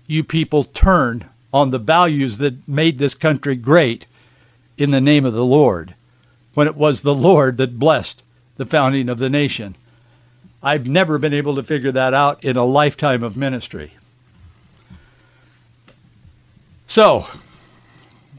you 0.09 0.25
people 0.25 0.64
turn 0.64 1.25
on 1.55 1.71
the 1.71 1.79
values 1.79 2.38
that 2.38 2.67
made 2.67 2.99
this 2.99 3.14
country 3.14 3.55
great 3.55 4.08
in 4.79 4.91
the 4.91 5.01
name 5.01 5.27
of 5.27 5.35
the 5.35 5.45
Lord 5.45 5.95
when 6.55 6.67
it 6.67 6.77
was 6.77 7.03
the 7.03 7.14
Lord 7.14 7.59
that 7.59 7.79
blessed 7.79 8.23
the 8.57 8.67
founding 8.67 9.09
of 9.09 9.19
the 9.19 9.29
nation. 9.29 9.75
I've 10.62 10.88
never 10.88 11.19
been 11.19 11.35
able 11.35 11.57
to 11.57 11.62
figure 11.62 11.93
that 11.93 12.14
out 12.14 12.45
in 12.45 12.57
a 12.57 12.64
lifetime 12.64 13.23
of 13.23 13.37
ministry. 13.37 13.93
So, 16.87 17.27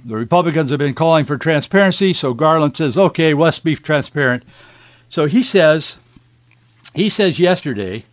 the 0.04 0.16
Republicans 0.16 0.72
have 0.72 0.80
been 0.80 0.96
calling 0.96 1.26
for 1.26 1.38
transparency, 1.38 2.14
so 2.14 2.34
Garland 2.34 2.76
says, 2.76 2.98
okay, 2.98 3.34
let's 3.34 3.60
be 3.60 3.76
transparent. 3.76 4.44
So 5.10 5.26
he 5.26 5.44
says, 5.44 6.00
he 6.94 7.10
says 7.10 7.40
yesterday 7.40 8.04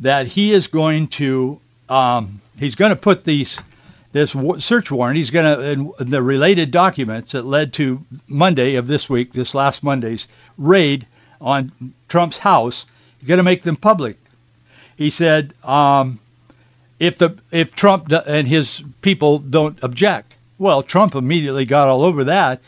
that 0.00 0.26
he 0.26 0.52
is 0.52 0.66
going 0.66 1.08
to, 1.08 1.60
um, 1.88 2.40
he's 2.58 2.74
going 2.74 2.90
to 2.90 2.96
put 2.96 3.24
these 3.24 3.60
this 4.12 4.34
search 4.58 4.90
warrant. 4.90 5.16
He's 5.16 5.30
going 5.30 5.94
to, 5.96 6.04
the 6.04 6.22
related 6.22 6.70
documents 6.70 7.32
that 7.32 7.44
led 7.44 7.72
to 7.74 8.04
Monday 8.26 8.76
of 8.76 8.86
this 8.86 9.08
week, 9.08 9.32
this 9.32 9.54
last 9.54 9.82
Monday's 9.82 10.26
raid 10.58 11.06
on 11.40 11.94
Trump's 12.08 12.38
house, 12.38 12.86
he's 13.18 13.28
going 13.28 13.38
to 13.38 13.44
make 13.44 13.62
them 13.62 13.76
public. 13.76 14.18
He 14.96 15.10
said, 15.10 15.54
um, 15.64 16.18
if 16.98 17.16
the 17.16 17.38
if 17.50 17.74
Trump 17.74 18.12
and 18.12 18.46
his 18.46 18.82
people 19.00 19.38
don't 19.38 19.82
object, 19.82 20.34
well, 20.58 20.82
Trump 20.82 21.14
immediately 21.14 21.64
got 21.64 21.88
all 21.88 22.04
over 22.04 22.24
that 22.24 22.60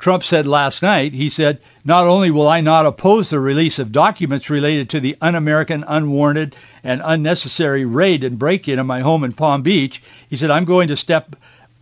Trump 0.00 0.24
said 0.24 0.46
last 0.46 0.82
night, 0.82 1.12
he 1.12 1.28
said, 1.28 1.60
not 1.84 2.06
only 2.06 2.30
will 2.30 2.48
I 2.48 2.62
not 2.62 2.86
oppose 2.86 3.28
the 3.28 3.38
release 3.38 3.78
of 3.78 3.92
documents 3.92 4.48
related 4.48 4.90
to 4.90 5.00
the 5.00 5.16
un-American, 5.20 5.84
unwarranted, 5.86 6.56
and 6.82 7.02
unnecessary 7.04 7.84
raid 7.84 8.24
and 8.24 8.38
break-in 8.38 8.78
of 8.78 8.86
my 8.86 9.00
home 9.00 9.24
in 9.24 9.32
Palm 9.32 9.60
Beach, 9.60 10.02
he 10.30 10.36
said, 10.36 10.50
I'm 10.50 10.64
going 10.64 10.88
to 10.88 10.96
step, 10.96 11.36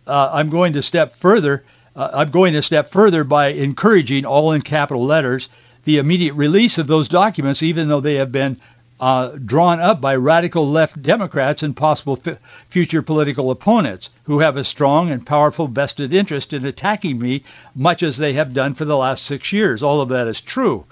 uh, 0.05 0.31
I'm 0.33 0.49
going 0.49 0.73
to 0.73 0.81
step 0.81 1.15
further, 1.15 1.63
uh, 1.95 2.09
I'm 2.13 2.29
going 2.29 2.53
to 2.53 2.61
step 2.61 2.89
further 2.89 3.23
by 3.23 3.47
encouraging, 3.47 4.25
all 4.25 4.51
in 4.51 4.61
capital 4.61 5.05
letters, 5.05 5.47
the 5.85 5.99
immediate 5.99 6.33
release 6.33 6.77
of 6.77 6.87
those 6.87 7.07
documents, 7.07 7.63
even 7.63 7.87
though 7.87 8.01
they 8.01 8.15
have 8.15 8.33
been 8.33 8.59
uh, 8.99 9.29
drawn 9.29 9.79
up 9.79 10.01
by 10.01 10.15
radical 10.15 10.69
left 10.69 11.01
Democrats 11.01 11.63
and 11.63 11.75
possible 11.75 12.19
f- 12.25 12.37
future 12.69 13.01
political 13.01 13.51
opponents 13.51 14.09
who 14.23 14.39
have 14.39 14.57
a 14.57 14.63
strong 14.63 15.09
and 15.11 15.25
powerful 15.25 15.67
vested 15.67 16.13
interest 16.13 16.53
in 16.53 16.65
attacking 16.65 17.17
me, 17.17 17.43
much 17.73 18.03
as 18.03 18.17
they 18.17 18.33
have 18.33 18.53
done 18.53 18.73
for 18.73 18.85
the 18.85 18.97
last 18.97 19.23
six 19.23 19.53
years. 19.53 19.83
All 19.83 20.01
of 20.01 20.09
that 20.09 20.27
is 20.27 20.41
true. 20.41 20.85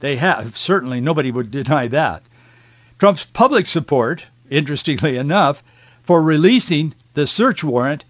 They 0.00 0.16
have. 0.16 0.56
Certainly 0.56 1.02
nobody 1.02 1.30
would 1.30 1.50
deny 1.50 1.88
that. 1.88 2.22
Trump's 2.98 3.26
public 3.26 3.66
support, 3.66 4.24
interestingly 4.48 5.16
enough, 5.16 5.62
for 6.04 6.22
releasing 6.22 6.94
the 7.14 7.26
search 7.26 7.62
warrant 7.62 8.04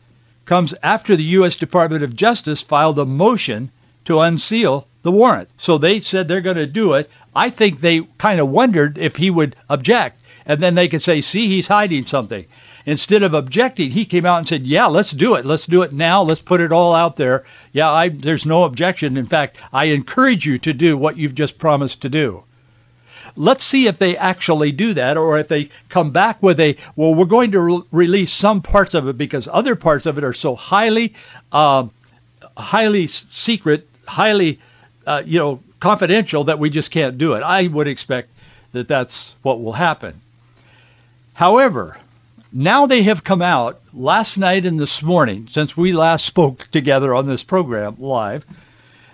comes 0.44 0.74
after 0.82 1.16
the 1.16 1.22
U.S. 1.38 1.56
Department 1.56 2.02
of 2.02 2.16
Justice 2.16 2.62
filed 2.62 2.98
a 2.98 3.04
motion 3.04 3.70
to 4.04 4.20
unseal 4.20 4.86
the 5.02 5.12
warrant. 5.12 5.48
So 5.56 5.78
they 5.78 6.00
said 6.00 6.26
they're 6.26 6.40
going 6.40 6.56
to 6.56 6.66
do 6.66 6.94
it. 6.94 7.10
I 7.34 7.50
think 7.50 7.80
they 7.80 8.00
kind 8.18 8.40
of 8.40 8.48
wondered 8.48 8.98
if 8.98 9.16
he 9.16 9.30
would 9.30 9.56
object. 9.68 10.20
And 10.46 10.60
then 10.60 10.74
they 10.74 10.88
could 10.88 11.02
say, 11.02 11.20
see, 11.20 11.48
he's 11.48 11.68
hiding 11.68 12.06
something. 12.06 12.46
Instead 12.86 13.22
of 13.22 13.34
objecting, 13.34 13.90
he 13.90 14.04
came 14.04 14.26
out 14.26 14.38
and 14.38 14.48
said, 14.48 14.66
yeah, 14.66 14.86
let's 14.86 15.12
do 15.12 15.34
it. 15.34 15.44
Let's 15.44 15.66
do 15.66 15.82
it 15.82 15.92
now. 15.92 16.22
Let's 16.22 16.40
put 16.40 16.60
it 16.60 16.72
all 16.72 16.94
out 16.94 17.16
there. 17.16 17.44
Yeah, 17.72 17.90
I, 17.90 18.08
there's 18.08 18.46
no 18.46 18.64
objection. 18.64 19.16
In 19.16 19.26
fact, 19.26 19.58
I 19.72 19.86
encourage 19.86 20.46
you 20.46 20.58
to 20.58 20.72
do 20.72 20.96
what 20.96 21.18
you've 21.18 21.34
just 21.34 21.58
promised 21.58 22.02
to 22.02 22.08
do. 22.08 22.42
Let's 23.36 23.64
see 23.64 23.86
if 23.86 23.98
they 23.98 24.16
actually 24.16 24.72
do 24.72 24.94
that 24.94 25.16
or 25.16 25.38
if 25.38 25.46
they 25.46 25.68
come 25.88 26.10
back 26.10 26.42
with 26.42 26.58
a, 26.58 26.76
well, 26.96 27.14
we're 27.14 27.26
going 27.26 27.52
to 27.52 27.60
re- 27.60 27.82
release 27.92 28.32
some 28.32 28.62
parts 28.62 28.94
of 28.94 29.06
it 29.06 29.16
because 29.16 29.46
other 29.46 29.76
parts 29.76 30.06
of 30.06 30.18
it 30.18 30.24
are 30.24 30.32
so 30.32 30.56
highly, 30.56 31.14
uh, 31.52 31.86
highly 32.56 33.06
secret, 33.06 33.86
highly, 34.06 34.58
uh, 35.06 35.22
you 35.24 35.38
know, 35.38 35.60
confidential 35.80 36.44
that 36.44 36.58
we 36.58 36.70
just 36.70 36.90
can't 36.90 37.18
do 37.18 37.34
it. 37.34 37.42
I 37.42 37.66
would 37.66 37.88
expect 37.88 38.30
that 38.72 38.86
that's 38.86 39.34
what 39.42 39.62
will 39.62 39.72
happen. 39.72 40.20
However, 41.34 41.96
now 42.52 42.86
they 42.86 43.02
have 43.04 43.24
come 43.24 43.42
out 43.42 43.80
last 43.92 44.38
night 44.38 44.66
and 44.66 44.78
this 44.78 45.02
morning, 45.02 45.48
since 45.50 45.76
we 45.76 45.92
last 45.92 46.24
spoke 46.24 46.70
together 46.70 47.14
on 47.14 47.26
this 47.26 47.42
program 47.42 47.96
live, 47.98 48.44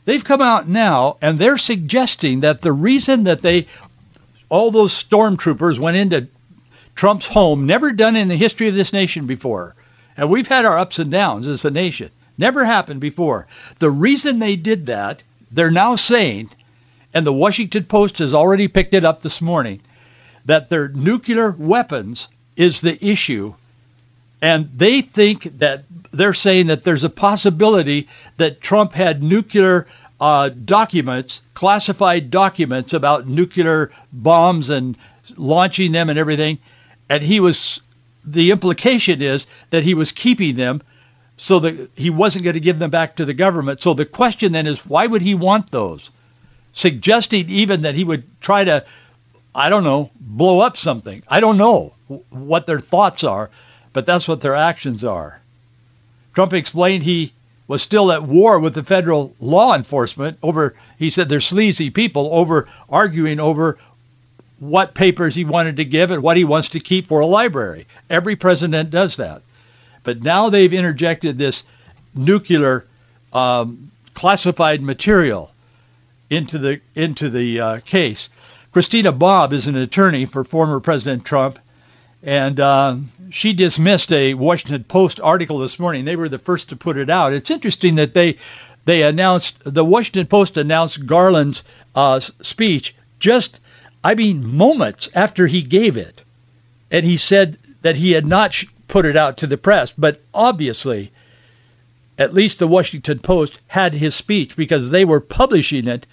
they've 0.05 0.25
come 0.25 0.43
out 0.43 0.69
now 0.69 1.17
and 1.23 1.39
they're 1.39 1.59
suggesting 1.59 2.41
that 2.41 2.61
the 2.61 2.73
reason 2.73 3.25
that 3.25 3.43
they, 3.43 3.67
all 4.49 4.71
those 4.71 4.93
stormtroopers 4.93 5.79
went 5.79 5.97
into 5.97 6.29
Trump's 6.95 7.27
home, 7.27 7.67
never 7.67 7.93
done 7.93 8.17
in 8.17 8.29
the 8.29 8.37
history 8.37 8.69
of 8.69 8.75
this 8.75 8.93
nation 8.93 9.27
before, 9.27 9.75
and 10.17 10.31
we've 10.31 10.49
had 10.49 10.65
our 10.65 10.79
ups 10.79 10.99
and 10.99 11.11
downs 11.11 11.47
as 11.47 11.65
a 11.65 11.71
nation, 11.71 12.11
Never 12.39 12.65
happened 12.65 13.01
before. 13.01 13.47
The 13.79 13.91
reason 13.91 14.39
they 14.39 14.57
did 14.57 14.87
that, 14.87 15.23
they're 15.57 15.71
now 15.71 15.97
saying, 15.97 16.51
and 17.15 17.27
the 17.27 17.33
Washington 17.33 17.85
Post 17.85 18.19
has 18.19 18.35
already 18.35 18.69
picked 18.69 18.93
it 18.93 19.05
up 19.05 19.23
this 19.23 19.41
morning, 19.41 19.81
that 20.45 20.69
their 20.69 20.89
nuclear 20.89 21.51
weapons 21.51 22.29
is 22.57 22.83
the 22.83 23.05
issue. 23.05 23.55
And 24.43 24.69
they 24.77 25.01
think 25.01 25.45
that 25.59 25.85
they're 26.13 26.35
saying 26.35 26.67
that 26.67 26.85
there's 26.85 27.05
a 27.05 27.11
possibility 27.11 28.09
that 28.37 28.61
Trump 28.61 28.93
had 28.93 29.23
nuclear 29.23 29.87
uh, 30.21 30.51
documents, 30.51 31.41
classified 31.55 32.31
documents 32.31 32.93
about 32.93 33.27
nuclear 33.27 33.91
bombs 34.13 34.69
and 34.69 34.97
launching 35.39 35.93
them 35.93 36.11
and 36.11 36.19
everything. 36.19 36.59
And 37.09 37.23
he 37.23 37.41
was, 37.41 37.81
the 38.27 38.51
implication 38.51 39.23
is 39.23 39.47
that 39.71 39.85
he 39.85 39.95
was 39.95 40.13
keeping 40.13 40.57
them 40.57 40.83
so 41.37 41.61
that 41.61 41.91
he 41.95 42.11
wasn't 42.11 42.45
going 42.45 42.55
to 42.55 42.61
give 42.61 42.79
them 42.79 42.91
back 42.91 43.17
to 43.17 43.25
the 43.25 43.35
government. 43.35 43.83
So 43.83 43.95
the 43.95 44.07
question 44.07 44.53
then 44.53 44.67
is, 44.67 44.85
why 44.87 45.07
would 45.07 45.23
he 45.23 45.35
want 45.35 45.71
those? 45.71 46.11
Suggesting 46.73 47.51
even 47.51 47.83
that 47.83 47.95
he 47.95 48.05
would 48.05 48.25
try 48.41 48.65
to, 48.65 48.85
I 49.55 49.69
don't 49.69 49.85
know, 49.85 50.11
blow 50.19 50.61
up 50.61 50.77
something. 50.77 51.23
I 51.29 51.41
don't 51.41 51.59
know 51.59 51.95
what 52.31 52.67
their 52.67 52.81
thoughts 52.81 53.25
are, 53.25 53.51
but 53.93 54.07
that's 54.07 54.29
what 54.29 54.41
their 54.41 54.55
actions 54.55 55.05
are. 55.05 55.41
Trump 56.35 56.53
explained 56.53 57.03
he 57.03 57.33
was 57.69 57.83
still 57.83 58.13
at 58.13 58.23
war 58.23 58.59
with 58.59 58.75
the 58.75 58.85
federal 58.85 59.35
law 59.41 59.75
enforcement 59.75 60.39
over, 60.43 60.75
he 60.99 61.11
said 61.11 61.29
they're 61.29 61.41
sleazy 61.41 61.91
people, 61.91 62.29
over 62.33 62.69
arguing 62.89 63.41
over 63.41 63.79
what 64.59 64.95
papers 64.95 65.35
he 65.35 65.45
wanted 65.45 65.79
to 65.79 65.85
give 65.85 66.11
and 66.11 66.23
what 66.23 66.37
he 66.37 66.45
wants 66.45 66.71
to 66.71 66.81
keep 66.81 67.09
for 67.09 67.21
a 67.21 67.27
library. 67.27 67.87
Every 68.09 68.37
president 68.37 68.91
does 68.91 69.17
that. 69.17 69.43
But 70.07 70.23
now 70.23 70.51
they've 70.51 70.73
interjected 70.73 71.37
this 71.37 71.65
nuclear 72.15 72.87
um, 73.33 73.91
classified 74.15 74.81
material 74.81 75.53
into 76.31 76.59
the 76.59 76.81
into 76.95 77.29
the 77.29 77.61
uh, 77.61 77.81
case. 77.81 78.31
Christina 78.71 79.11
Bobb 79.11 79.53
is 79.53 79.67
an 79.67 79.75
attorney 79.75 80.25
for 80.25 80.45
former 80.45 80.79
President 80.79 81.25
Trump, 81.25 81.59
and 82.23 82.61
uh, 82.61 82.97
she 83.31 83.53
dismissed 83.53 84.13
a 84.13 84.35
Washington 84.35 84.85
Post 84.85 85.21
article 85.21 85.59
this 85.59 85.81
morning. 85.81 86.05
They 86.05 86.15
were 86.15 86.29
the 86.29 86.39
first 86.39 86.69
to 86.69 86.77
put 86.77 86.97
it 86.97 87.11
out. 87.11 87.33
It's 87.33 87.51
interesting 87.51 87.97
that 87.97 88.15
they 88.15 88.37
they 88.85 89.03
announced 89.03 89.57
the 89.65 89.85
Washington 89.85 90.29
Post 90.29 90.57
announced 90.57 91.05
Garland's 91.05 91.65
uh, 91.97 92.21
speech 92.21 92.95
just 93.19 93.59
I 94.05 94.15
mean 94.15 94.57
moments 94.57 95.09
after 95.17 95.49
he 95.49 95.63
gave 95.63 95.97
it, 95.97 96.23
and 96.93 97.05
he 97.05 97.17
said 97.17 97.59
that 97.83 97.97
he 97.97 98.13
had 98.13 98.25
not 98.25 98.55
put 98.89 99.07
it 99.07 99.17
out 99.17 99.39
to 99.39 99.47
the 99.47 99.57
press. 99.57 99.93
But 99.93 100.21
obviously, 100.33 101.11
at 102.19 102.35
least 102.35 102.59
the 102.59 102.69
Washington 102.69 103.19
Post 103.19 103.61
had 103.67 103.93
his 103.93 104.15
speech 104.15 104.57
because 104.57 104.91
they 104.91 105.05
were 105.05 105.21
publishing 105.21 105.89
it 105.89 106.07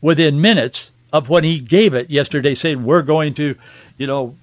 within 0.00 0.40
minutes 0.40 0.92
of 1.12 1.28
when 1.28 1.44
he 1.44 1.60
gave 1.60 1.94
it 1.94 2.10
yesterday, 2.10 2.54
saying 2.54 2.84
we're 2.84 3.02
going 3.02 3.34
to, 3.34 3.56
you 3.98 4.06
know, 4.06 4.36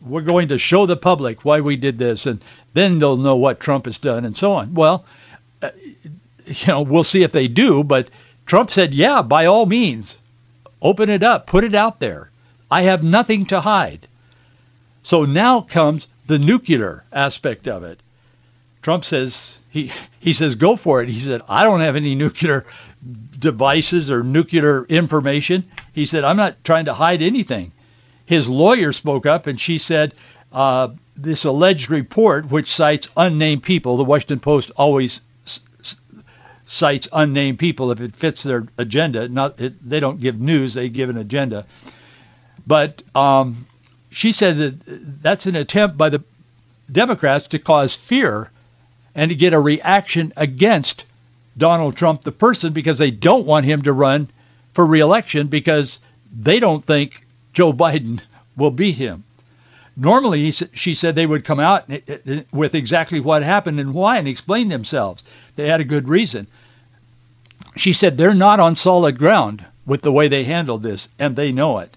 we're 0.00 0.22
going 0.22 0.48
to 0.48 0.58
show 0.58 0.86
the 0.86 0.96
public 0.96 1.44
why 1.44 1.60
we 1.60 1.76
did 1.76 1.98
this, 1.98 2.26
and 2.26 2.40
then 2.74 2.98
they'll 2.98 3.16
know 3.16 3.36
what 3.36 3.60
Trump 3.60 3.84
has 3.84 3.98
done, 3.98 4.24
and 4.24 4.36
so 4.36 4.52
on. 4.52 4.74
Well, 4.74 5.04
uh, 5.62 5.70
you 6.46 6.66
know, 6.68 6.82
we'll 6.82 7.04
see 7.04 7.22
if 7.22 7.32
they 7.32 7.48
do. 7.48 7.84
But 7.84 8.08
Trump 8.46 8.70
said, 8.70 8.94
yeah, 8.94 9.22
by 9.22 9.46
all 9.46 9.66
means, 9.66 10.18
open 10.80 11.10
it 11.10 11.22
up, 11.22 11.46
put 11.46 11.64
it 11.64 11.74
out 11.74 12.00
there. 12.00 12.30
I 12.70 12.82
have 12.82 13.02
nothing 13.02 13.46
to 13.46 13.60
hide. 13.60 14.06
So 15.02 15.24
now 15.24 15.60
comes 15.60 16.08
the 16.26 16.38
nuclear 16.38 17.04
aspect 17.12 17.68
of 17.68 17.84
it. 17.84 18.00
Trump 18.82 19.04
says 19.04 19.58
he 19.70 19.92
he 20.20 20.32
says 20.32 20.56
go 20.56 20.76
for 20.76 21.02
it. 21.02 21.08
He 21.08 21.18
said 21.18 21.42
I 21.48 21.64
don't 21.64 21.80
have 21.80 21.96
any 21.96 22.14
nuclear 22.14 22.64
devices 23.38 24.10
or 24.10 24.22
nuclear 24.22 24.84
information. 24.84 25.64
He 25.92 26.06
said 26.06 26.24
I'm 26.24 26.36
not 26.36 26.62
trying 26.64 26.86
to 26.86 26.94
hide 26.94 27.22
anything. 27.22 27.72
His 28.26 28.48
lawyer 28.48 28.92
spoke 28.92 29.26
up 29.26 29.46
and 29.46 29.60
she 29.60 29.78
said 29.78 30.14
uh, 30.52 30.88
this 31.16 31.44
alleged 31.44 31.90
report, 31.90 32.50
which 32.50 32.72
cites 32.72 33.08
unnamed 33.16 33.62
people, 33.62 33.96
the 33.96 34.04
Washington 34.04 34.40
Post 34.40 34.70
always 34.76 35.20
cites 36.66 37.08
unnamed 37.12 37.58
people 37.58 37.90
if 37.92 38.00
it 38.00 38.16
fits 38.16 38.42
their 38.42 38.66
agenda. 38.78 39.28
Not 39.28 39.60
it, 39.60 39.88
they 39.88 40.00
don't 40.00 40.20
give 40.20 40.40
news; 40.40 40.74
they 40.74 40.88
give 40.88 41.10
an 41.10 41.16
agenda. 41.16 41.66
But 42.66 43.02
um, 43.14 43.66
she 44.16 44.32
said 44.32 44.56
that 44.56 45.20
that's 45.20 45.44
an 45.44 45.56
attempt 45.56 45.98
by 45.98 46.08
the 46.08 46.24
Democrats 46.90 47.48
to 47.48 47.58
cause 47.58 47.94
fear 47.94 48.50
and 49.14 49.28
to 49.28 49.34
get 49.34 49.52
a 49.52 49.60
reaction 49.60 50.32
against 50.38 51.04
Donald 51.58 51.96
Trump, 51.96 52.22
the 52.22 52.32
person, 52.32 52.72
because 52.72 52.96
they 52.96 53.10
don't 53.10 53.44
want 53.44 53.66
him 53.66 53.82
to 53.82 53.92
run 53.92 54.30
for 54.72 54.86
reelection 54.86 55.48
because 55.48 56.00
they 56.34 56.60
don't 56.60 56.82
think 56.82 57.26
Joe 57.52 57.74
Biden 57.74 58.22
will 58.56 58.70
beat 58.70 58.96
him. 58.96 59.22
Normally, 59.98 60.50
she 60.50 60.94
said 60.94 61.14
they 61.14 61.26
would 61.26 61.44
come 61.44 61.60
out 61.60 61.84
uh, 61.90 61.98
uh, 62.08 62.40
with 62.50 62.74
exactly 62.74 63.20
what 63.20 63.42
happened 63.42 63.78
and 63.80 63.92
why 63.92 64.16
and 64.16 64.26
explain 64.26 64.70
themselves. 64.70 65.24
They 65.56 65.68
had 65.68 65.80
a 65.80 65.84
good 65.84 66.08
reason. 66.08 66.46
She 67.76 67.92
said 67.92 68.16
they're 68.16 68.32
not 68.32 68.60
on 68.60 68.76
solid 68.76 69.18
ground 69.18 69.62
with 69.84 70.00
the 70.00 70.12
way 70.12 70.28
they 70.28 70.44
handled 70.44 70.82
this, 70.82 71.10
and 71.18 71.36
they 71.36 71.52
know 71.52 71.80
it. 71.80 71.94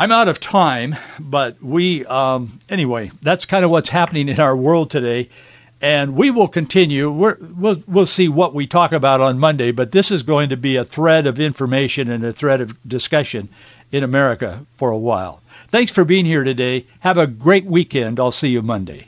I'm 0.00 0.12
out 0.12 0.28
of 0.28 0.38
time, 0.38 0.94
but 1.18 1.60
we, 1.60 2.06
um, 2.06 2.60
anyway, 2.68 3.10
that's 3.20 3.46
kind 3.46 3.64
of 3.64 3.70
what's 3.72 3.90
happening 3.90 4.28
in 4.28 4.38
our 4.38 4.56
world 4.56 4.92
today. 4.92 5.28
And 5.80 6.14
we 6.14 6.30
will 6.30 6.46
continue. 6.46 7.10
we 7.10 7.32
will 7.56 7.82
we'll 7.86 8.06
see 8.06 8.28
what 8.28 8.54
we 8.54 8.68
talk 8.68 8.92
about 8.92 9.20
on 9.20 9.40
Monday, 9.40 9.72
but 9.72 9.90
this 9.90 10.12
is 10.12 10.22
going 10.22 10.50
to 10.50 10.56
be 10.56 10.76
a 10.76 10.84
thread 10.84 11.26
of 11.26 11.40
information 11.40 12.10
and 12.10 12.24
a 12.24 12.32
thread 12.32 12.60
of 12.60 12.76
discussion 12.88 13.48
in 13.90 14.04
America 14.04 14.64
for 14.74 14.90
a 14.90 14.98
while. 14.98 15.40
Thanks 15.68 15.92
for 15.92 16.04
being 16.04 16.24
here 16.24 16.44
today. 16.44 16.86
Have 17.00 17.18
a 17.18 17.26
great 17.26 17.64
weekend. 17.64 18.20
I'll 18.20 18.32
see 18.32 18.50
you 18.50 18.62
Monday. 18.62 19.07